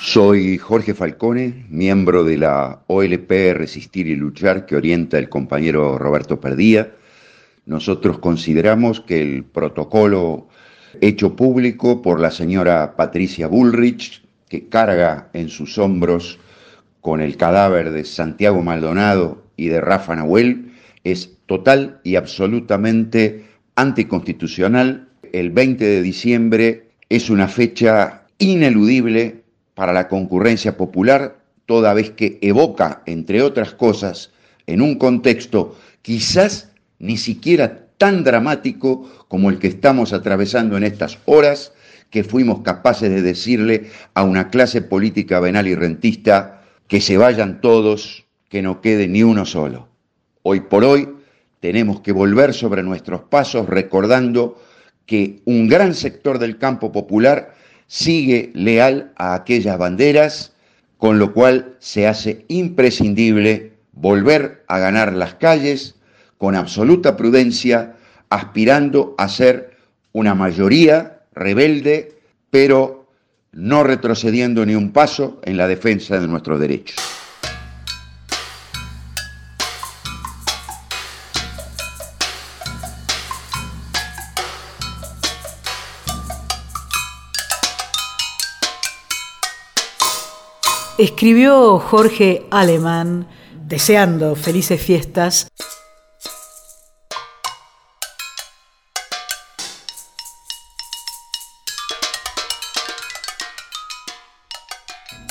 Soy 0.00 0.58
Jorge 0.58 0.94
Falcone, 0.94 1.64
miembro 1.70 2.24
de 2.24 2.36
la 2.36 2.80
OLP 2.88 3.30
Resistir 3.54 4.08
y 4.08 4.16
Luchar 4.16 4.66
que 4.66 4.76
orienta 4.76 5.16
el 5.16 5.28
compañero 5.28 5.96
Roberto 5.96 6.40
Perdía. 6.40 6.92
Nosotros 7.64 8.18
consideramos 8.18 9.00
que 9.00 9.22
el 9.22 9.44
protocolo 9.44 10.48
hecho 11.00 11.34
público 11.36 12.02
por 12.02 12.20
la 12.20 12.30
señora 12.30 12.96
Patricia 12.96 13.46
Bullrich, 13.46 14.22
que 14.48 14.68
carga 14.68 15.30
en 15.32 15.48
sus 15.48 15.78
hombros 15.78 16.38
con 17.00 17.20
el 17.20 17.36
cadáver 17.36 17.90
de 17.92 18.04
Santiago 18.04 18.60
Maldonado 18.62 19.41
y 19.56 19.68
de 19.68 19.80
Rafa 19.80 20.16
Nahuel, 20.16 20.72
es 21.04 21.30
total 21.46 22.00
y 22.04 22.16
absolutamente 22.16 23.44
anticonstitucional. 23.76 25.08
El 25.32 25.50
20 25.50 25.84
de 25.84 26.02
diciembre 26.02 26.90
es 27.08 27.30
una 27.30 27.48
fecha 27.48 28.22
ineludible 28.38 29.42
para 29.74 29.92
la 29.92 30.08
concurrencia 30.08 30.76
popular, 30.76 31.38
toda 31.66 31.94
vez 31.94 32.10
que 32.10 32.38
evoca, 32.42 33.02
entre 33.06 33.42
otras 33.42 33.72
cosas, 33.72 34.32
en 34.66 34.82
un 34.82 34.96
contexto 34.96 35.76
quizás 36.02 36.72
ni 36.98 37.16
siquiera 37.16 37.86
tan 37.98 38.24
dramático 38.24 39.08
como 39.28 39.50
el 39.50 39.58
que 39.58 39.68
estamos 39.68 40.12
atravesando 40.12 40.76
en 40.76 40.84
estas 40.84 41.18
horas, 41.24 41.72
que 42.10 42.24
fuimos 42.24 42.60
capaces 42.62 43.10
de 43.10 43.22
decirle 43.22 43.90
a 44.14 44.24
una 44.24 44.50
clase 44.50 44.82
política 44.82 45.40
venal 45.40 45.66
y 45.66 45.74
rentista 45.74 46.62
que 46.88 47.00
se 47.00 47.16
vayan 47.16 47.60
todos, 47.60 48.21
que 48.52 48.60
no 48.60 48.82
quede 48.82 49.08
ni 49.08 49.22
uno 49.22 49.46
solo. 49.46 49.88
Hoy 50.42 50.60
por 50.60 50.84
hoy 50.84 51.08
tenemos 51.60 52.02
que 52.02 52.12
volver 52.12 52.52
sobre 52.52 52.82
nuestros 52.82 53.22
pasos 53.22 53.66
recordando 53.66 54.60
que 55.06 55.40
un 55.46 55.68
gran 55.68 55.94
sector 55.94 56.38
del 56.38 56.58
campo 56.58 56.92
popular 56.92 57.54
sigue 57.86 58.50
leal 58.52 59.14
a 59.16 59.32
aquellas 59.32 59.78
banderas, 59.78 60.52
con 60.98 61.18
lo 61.18 61.32
cual 61.32 61.76
se 61.78 62.06
hace 62.06 62.44
imprescindible 62.48 63.72
volver 63.92 64.64
a 64.68 64.78
ganar 64.78 65.14
las 65.14 65.32
calles 65.36 65.94
con 66.36 66.54
absoluta 66.54 67.16
prudencia, 67.16 67.96
aspirando 68.28 69.14
a 69.16 69.30
ser 69.30 69.78
una 70.12 70.34
mayoría 70.34 71.22
rebelde, 71.32 72.18
pero 72.50 73.06
no 73.50 73.82
retrocediendo 73.82 74.66
ni 74.66 74.74
un 74.74 74.92
paso 74.92 75.40
en 75.42 75.56
la 75.56 75.66
defensa 75.66 76.20
de 76.20 76.28
nuestros 76.28 76.60
derechos. 76.60 77.21
Escribió 91.02 91.80
Jorge 91.80 92.46
Alemán, 92.52 93.26
deseando 93.66 94.36
felices 94.36 94.80
fiestas, 94.80 95.48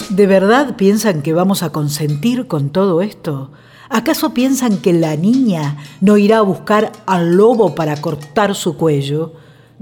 ¿De 0.10 0.28
verdad 0.28 0.76
piensan 0.76 1.22
que 1.22 1.32
vamos 1.32 1.64
a 1.64 1.70
consentir 1.70 2.48
con 2.48 2.72
todo 2.72 3.02
esto? 3.02 3.54
¿Acaso 3.88 4.34
piensan 4.34 4.82
que 4.82 4.92
la 4.92 5.16
niña 5.16 5.78
no 6.02 6.18
irá 6.18 6.40
a 6.40 6.42
buscar 6.42 6.92
al 7.06 7.38
lobo 7.38 7.76
para 7.76 7.96
cortar 8.02 8.56
su 8.56 8.76
cuello? 8.76 9.32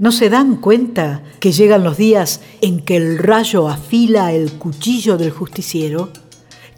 ¿No 0.00 0.12
se 0.12 0.30
dan 0.30 0.56
cuenta 0.56 1.22
que 1.40 1.52
llegan 1.52 1.84
los 1.84 1.98
días 1.98 2.40
en 2.62 2.80
que 2.80 2.96
el 2.96 3.18
rayo 3.18 3.68
afila 3.68 4.32
el 4.32 4.52
cuchillo 4.52 5.18
del 5.18 5.30
justiciero? 5.30 6.08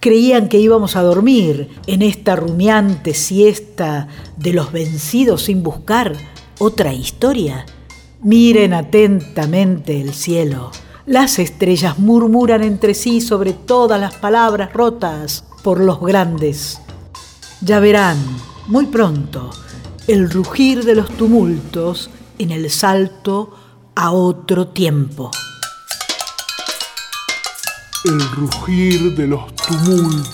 Creían 0.01 0.49
que 0.49 0.59
íbamos 0.59 0.97
a 0.97 1.03
dormir 1.03 1.69
en 1.87 2.03
esta 2.03 2.35
rumiante 2.35 3.15
siesta 3.15 4.09
de 4.37 4.53
los 4.53 4.73
vencidos 4.73 5.43
sin 5.43 5.63
buscar 5.63 6.17
otra 6.59 6.95
historia. 6.95 7.65
Miren 8.23 8.75
atentamente 8.75 10.01
el 10.01 10.15
cielo. 10.15 10.73
Las 11.07 11.39
estrellas 11.39 12.01
murmuran 12.01 12.65
entre 12.65 12.93
sí 12.93 13.21
sobre 13.21 13.53
todas 13.53 14.01
las 14.01 14.17
palabras 14.17 14.73
rotas 14.73 15.45
por 15.63 15.79
los 15.79 16.01
grandes. 16.01 16.81
Ya 17.61 17.79
verán, 17.79 18.19
muy 18.67 18.87
pronto, 18.87 19.51
el 20.09 20.29
rugir 20.29 20.83
de 20.83 20.97
los 20.97 21.09
tumultos 21.11 22.11
en 22.39 22.51
el 22.51 22.71
salto 22.71 23.55
a 23.95 24.13
otro 24.13 24.69
tiempo. 24.69 25.31
El 28.05 28.21
rugir 28.31 29.15
de 29.17 29.27
los 29.27 29.55
tumultos. 29.55 30.33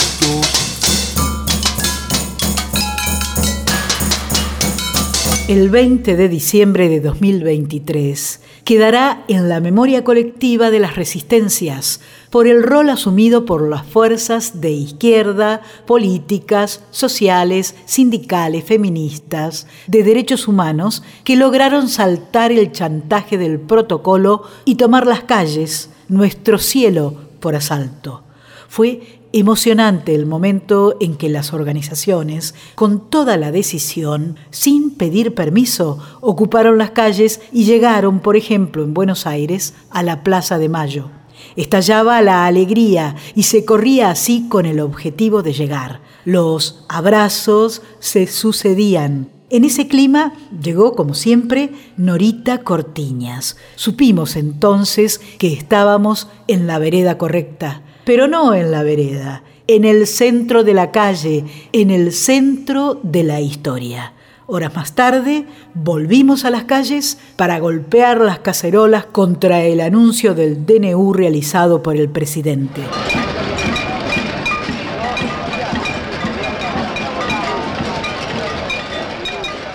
El 5.49 5.71
20 5.71 6.17
de 6.17 6.29
diciembre 6.29 6.89
de 6.89 7.01
2023 7.01 8.41
quedará 8.65 9.25
en 9.29 9.49
la 9.49 9.61
memoria 9.61 10.05
colectiva 10.05 10.71
de 10.71 10.79
las 10.79 10.97
resistencias 10.97 12.01
por 12.31 12.47
el 12.47 12.63
rol 12.63 12.91
asumido 12.91 13.45
por 13.45 13.69
las 13.69 13.87
fuerzas 13.87 14.61
de 14.61 14.71
izquierda, 14.71 15.63
políticas, 15.87 16.83
sociales, 16.91 17.75
sindicales, 17.85 18.65
feministas, 18.65 19.67
de 19.87 20.03
derechos 20.03 20.49
humanos, 20.49 21.03
que 21.25 21.37
lograron 21.37 21.89
saltar 21.89 22.53
el 22.53 22.73
chantaje 22.73 23.39
del 23.39 23.61
protocolo 23.61 24.43
y 24.65 24.75
tomar 24.75 25.07
las 25.07 25.23
calles, 25.25 25.91
nuestro 26.09 26.59
cielo, 26.59 27.15
por 27.41 27.55
asalto. 27.55 28.23
Fue 28.69 29.19
Emocionante 29.33 30.15
el 30.15 30.25
momento 30.25 30.97
en 31.01 31.15
que 31.15 31.29
las 31.29 31.53
organizaciones, 31.53 32.55
con 32.75 33.11
toda 33.11 33.37
la 33.37 33.53
decisión, 33.53 34.37
sin 34.49 34.91
pedir 34.91 35.35
permiso, 35.35 35.99
ocuparon 36.23 36.79
las 36.79 36.93
calles 36.93 37.43
y 37.53 37.65
llegaron, 37.65 38.21
por 38.21 38.39
ejemplo, 38.39 38.83
en 38.83 38.95
Buenos 38.95 39.27
Aires, 39.27 39.75
a 39.91 40.03
la 40.03 40.23
Plaza 40.23 40.59
de 40.59 40.71
Mayo. 40.71 41.11
Estallaba 41.57 42.23
la 42.23 42.47
alegría 42.47 43.17
y 43.35 43.45
se 43.45 43.65
corría 43.65 44.11
así 44.11 44.47
con 44.49 44.67
el 44.67 44.81
objetivo 44.81 45.43
de 45.43 45.53
llegar. 45.53 46.01
Los 46.25 46.85
abrazos 46.89 47.83
se 47.99 48.27
sucedían. 48.27 49.31
En 49.51 49.65
ese 49.65 49.89
clima 49.89 50.35
llegó, 50.63 50.95
como 50.95 51.15
siempre, 51.15 51.73
Norita 51.97 52.59
Cortiñas. 52.59 53.57
Supimos 53.77 54.37
entonces 54.37 55.21
que 55.39 55.53
estábamos 55.53 56.29
en 56.47 56.67
la 56.67 56.79
vereda 56.79 57.17
correcta 57.17 57.83
pero 58.09 58.27
no 58.27 58.55
en 58.55 58.71
la 58.71 58.83
vereda, 58.85 59.43
en 59.67 59.85
el 59.85 60.07
centro 60.07 60.65
de 60.65 60.73
la 60.73 60.93
calle, 60.93 61.45
en 61.73 61.91
el 61.91 62.15
centro 62.15 62.99
de 63.03 63.23
la 63.23 63.43
historia. 63.43 64.15
Horas 64.51 64.75
más 64.75 64.93
tarde, 64.93 65.45
volvimos 65.75 66.47
a 66.47 66.51
las 66.51 66.65
calles 66.65 67.19
para 67.37 67.59
golpear 67.59 68.23
las 68.23 68.39
cacerolas 68.39 69.05
contra 69.05 69.61
el 69.61 69.79
anuncio 69.79 70.35
del 70.35 70.65
DNU 70.65 71.13
realizado 71.13 71.83
por 71.83 71.97
el 71.99 72.09
presidente. 72.09 72.81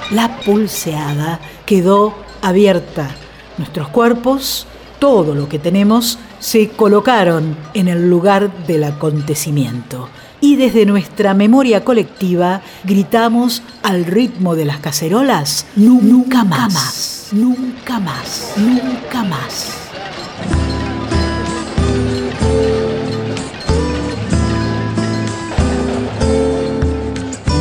La 0.09 0.39
pulseada 0.39 1.39
quedó 1.67 2.15
abierta. 2.41 3.11
Nuestros 3.59 3.89
cuerpos, 3.89 4.65
todo 4.97 5.35
lo 5.35 5.47
que 5.49 5.59
tenemos, 5.59 6.17
se 6.39 6.69
colocaron 6.69 7.55
en 7.75 7.89
el 7.89 8.09
lugar 8.09 8.65
del 8.65 8.85
acontecimiento. 8.85 10.09
Y 10.43 10.57
desde 10.57 10.85
nuestra 10.85 11.33
memoria 11.33 11.85
colectiva 11.85 12.61
gritamos 12.83 13.63
al 13.81 14.03
ritmo 14.03 14.57
de 14.57 14.65
las 14.65 14.79
cacerolas, 14.79 15.65
nunca, 15.77 16.43
más, 16.43 17.29
nunca 17.31 17.97
más, 18.01 18.51
nunca 18.57 19.23
más. 19.23 19.69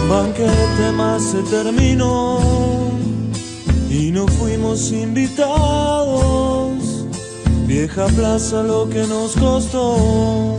Un 0.02 0.08
banquete 0.08 0.92
más 0.96 1.22
se 1.22 1.40
terminó 1.44 2.40
y 3.88 4.10
no 4.10 4.26
fuimos 4.26 4.90
invitados 4.90 6.42
Vieja 7.66 8.06
plaza 8.08 8.62
lo 8.62 8.86
que 8.88 9.06
nos 9.06 9.34
costó, 9.34 10.58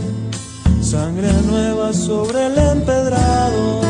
sangre 0.94 1.32
nueva 1.50 1.92
sobre 1.92 2.46
el 2.46 2.56
empedrado. 2.56 3.80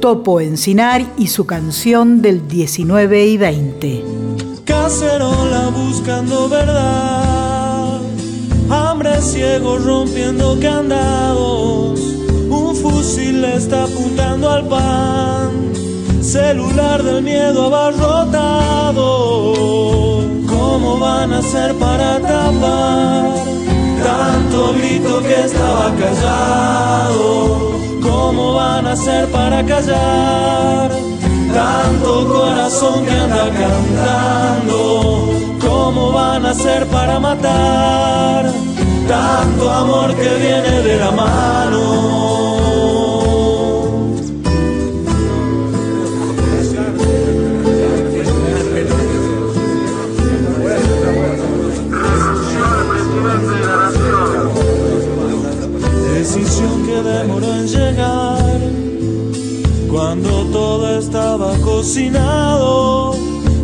Topo 0.00 0.40
Encinar 0.40 1.04
y 1.18 1.26
su 1.26 1.44
canción 1.44 2.22
del 2.22 2.46
19 2.46 3.26
y 3.26 3.36
20. 3.36 4.04
Cacerola 4.64 5.70
buscando 5.70 6.48
verdad, 6.48 8.00
hambre 8.70 9.20
ciego 9.20 9.78
rompiendo 9.78 10.56
candados, 10.60 11.98
un 12.48 12.76
fusil 12.76 13.44
está 13.44 13.82
apuntando 13.84 14.50
al 14.50 14.68
pan, 14.68 15.72
celular 16.22 17.02
del 17.02 17.24
miedo 17.24 17.66
abarrotado. 17.66 19.00
¿Cómo 20.46 20.98
van 21.00 21.32
a 21.32 21.38
hacer 21.38 21.74
para 21.74 22.20
tapar 22.20 23.59
tanto 24.50 24.72
grito 24.74 25.22
que 25.22 25.44
estaba 25.44 25.94
callado? 25.94 27.70
¿Cómo 28.02 28.54
van 28.54 28.86
a 28.86 28.92
hacer 28.92 29.28
para 29.28 29.64
callar 29.64 30.90
tanto 31.54 32.28
corazón 32.28 33.04
que 33.04 33.12
anda 33.12 33.48
cantando? 33.50 35.32
¿Cómo 35.60 36.12
van 36.12 36.46
a 36.46 36.50
hacer 36.50 36.84
para 36.86 37.20
matar 37.20 38.52
tanto 39.06 39.70
amor 39.70 40.14
que 40.16 40.28
viene 40.36 40.82
de 40.82 40.96
la 40.98 41.10
mano? 41.12 42.59
Demoró 57.02 57.54
en 57.54 57.66
llegar. 57.66 58.60
Cuando 59.90 60.44
todo 60.52 60.98
estaba 60.98 61.56
cocinado, 61.58 63.14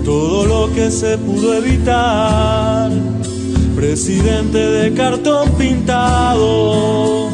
todo 0.04 0.46
lo 0.46 0.72
que 0.74 0.90
se 0.90 1.16
pudo 1.18 1.54
evitar, 1.54 2.90
presidente 3.74 4.58
de 4.58 4.94
cartón 4.94 5.50
pintado. 5.52 7.30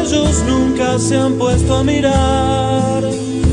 Ellos 0.00 0.42
nunca 0.48 0.98
se 0.98 1.16
han 1.16 1.34
puesto 1.34 1.76
a 1.76 1.84
mirar, 1.84 3.04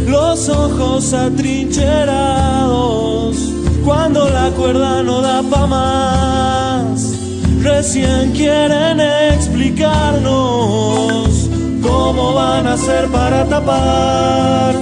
los 0.08 0.50
ojos 0.50 1.14
atrincherados 1.14 3.49
cuando 3.86 4.30
la 4.30 4.50
cuerda 4.52 5.04
no 5.04 5.22
da 5.22 5.44
pa' 5.44 5.68
más. 5.68 7.14
Recién 7.62 8.32
quieren 8.32 9.02
explicarnos 9.34 11.50
cómo 11.82 12.34
van 12.34 12.68
a 12.68 12.74
hacer 12.74 13.08
para 13.08 13.46
tapar 13.46 14.76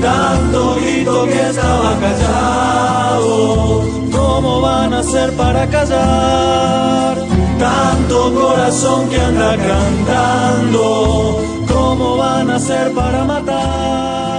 tanto 0.00 0.76
grito 0.76 1.26
que 1.26 1.48
estaba 1.48 1.96
callado. 2.00 3.82
¿Cómo 4.12 4.60
van 4.60 4.94
a 4.94 5.00
hacer 5.00 5.32
para 5.32 5.66
callar 5.68 7.18
tanto 7.58 8.32
corazón 8.34 9.08
que 9.08 9.20
anda 9.20 9.56
cantando? 9.56 11.42
¿Cómo 11.66 12.16
van 12.16 12.50
a 12.50 12.56
hacer 12.56 12.92
para 12.92 13.24
matar? 13.24 14.37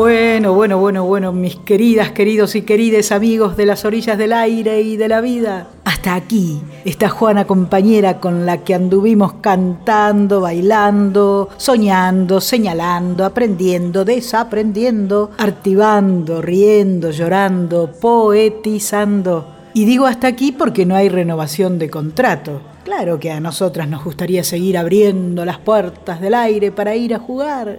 Bueno, 0.00 0.54
bueno, 0.54 0.78
bueno, 0.78 1.04
bueno, 1.04 1.30
mis 1.30 1.56
queridas, 1.56 2.10
queridos 2.12 2.54
y 2.54 2.62
queridas 2.62 3.12
amigos 3.12 3.54
de 3.58 3.66
las 3.66 3.84
orillas 3.84 4.16
del 4.16 4.32
aire 4.32 4.80
y 4.80 4.96
de 4.96 5.08
la 5.08 5.20
vida. 5.20 5.68
Hasta 5.84 6.14
aquí 6.14 6.58
está 6.86 7.10
Juana 7.10 7.46
compañera 7.46 8.18
con 8.18 8.46
la 8.46 8.64
que 8.64 8.72
anduvimos 8.72 9.34
cantando, 9.42 10.40
bailando, 10.40 11.50
soñando, 11.58 12.40
señalando, 12.40 13.26
aprendiendo, 13.26 14.06
desaprendiendo, 14.06 15.32
artivando, 15.36 16.40
riendo, 16.40 17.10
llorando, 17.10 17.92
poetizando. 18.00 19.54
Y 19.74 19.84
digo 19.84 20.06
hasta 20.06 20.28
aquí 20.28 20.50
porque 20.50 20.86
no 20.86 20.96
hay 20.96 21.10
renovación 21.10 21.78
de 21.78 21.90
contrato. 21.90 22.62
Claro 22.84 23.20
que 23.20 23.32
a 23.32 23.40
nosotras 23.40 23.86
nos 23.86 24.02
gustaría 24.02 24.44
seguir 24.44 24.78
abriendo 24.78 25.44
las 25.44 25.58
puertas 25.58 26.22
del 26.22 26.32
aire 26.32 26.72
para 26.72 26.96
ir 26.96 27.14
a 27.14 27.18
jugar 27.18 27.78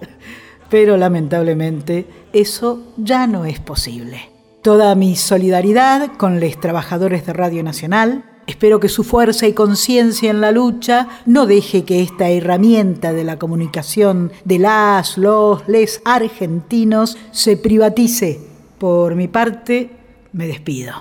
pero 0.72 0.96
lamentablemente 0.96 2.08
eso 2.32 2.94
ya 2.96 3.28
no 3.28 3.44
es 3.46 3.60
posible. 3.60 4.30
Toda 4.64 4.96
mi 4.96 5.18
solidaridad 5.18 6.14
con 6.18 6.40
los 6.40 6.60
trabajadores 6.60 7.26
de 7.26 7.34
Radio 7.34 7.62
Nacional. 7.62 8.24
Espero 8.48 8.80
que 8.80 8.88
su 8.88 9.04
fuerza 9.04 9.48
y 9.48 9.54
conciencia 9.54 10.32
en 10.32 10.40
la 10.40 10.52
lucha 10.52 11.10
no 11.26 11.46
deje 11.46 11.84
que 11.84 12.02
esta 12.02 12.30
herramienta 12.30 13.12
de 13.12 13.26
la 13.26 13.38
comunicación 13.38 14.32
de 14.46 14.60
las, 14.60 15.18
los, 15.18 15.68
les 15.68 16.02
argentinos 16.06 17.18
se 17.32 17.58
privatice. 17.58 18.40
Por 18.78 19.16
mi 19.16 19.28
parte, 19.28 19.92
me 20.32 20.48
despido. 20.48 20.94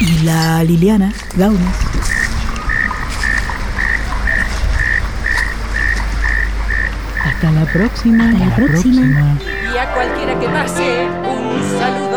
Y 0.00 0.18
la 0.24 0.64
Liliana, 0.64 1.12
Gaunes. 1.36 1.76
Hasta 7.40 7.52
la 7.52 7.64
próxima. 7.64 8.28
Hasta 8.28 8.46
la 8.46 8.54
próxima. 8.54 9.38
Y 9.72 9.78
a 9.78 9.94
cualquiera 9.94 10.38
que 10.38 10.46
pase, 10.46 11.08
un 11.24 11.78
saludo. 11.78 12.09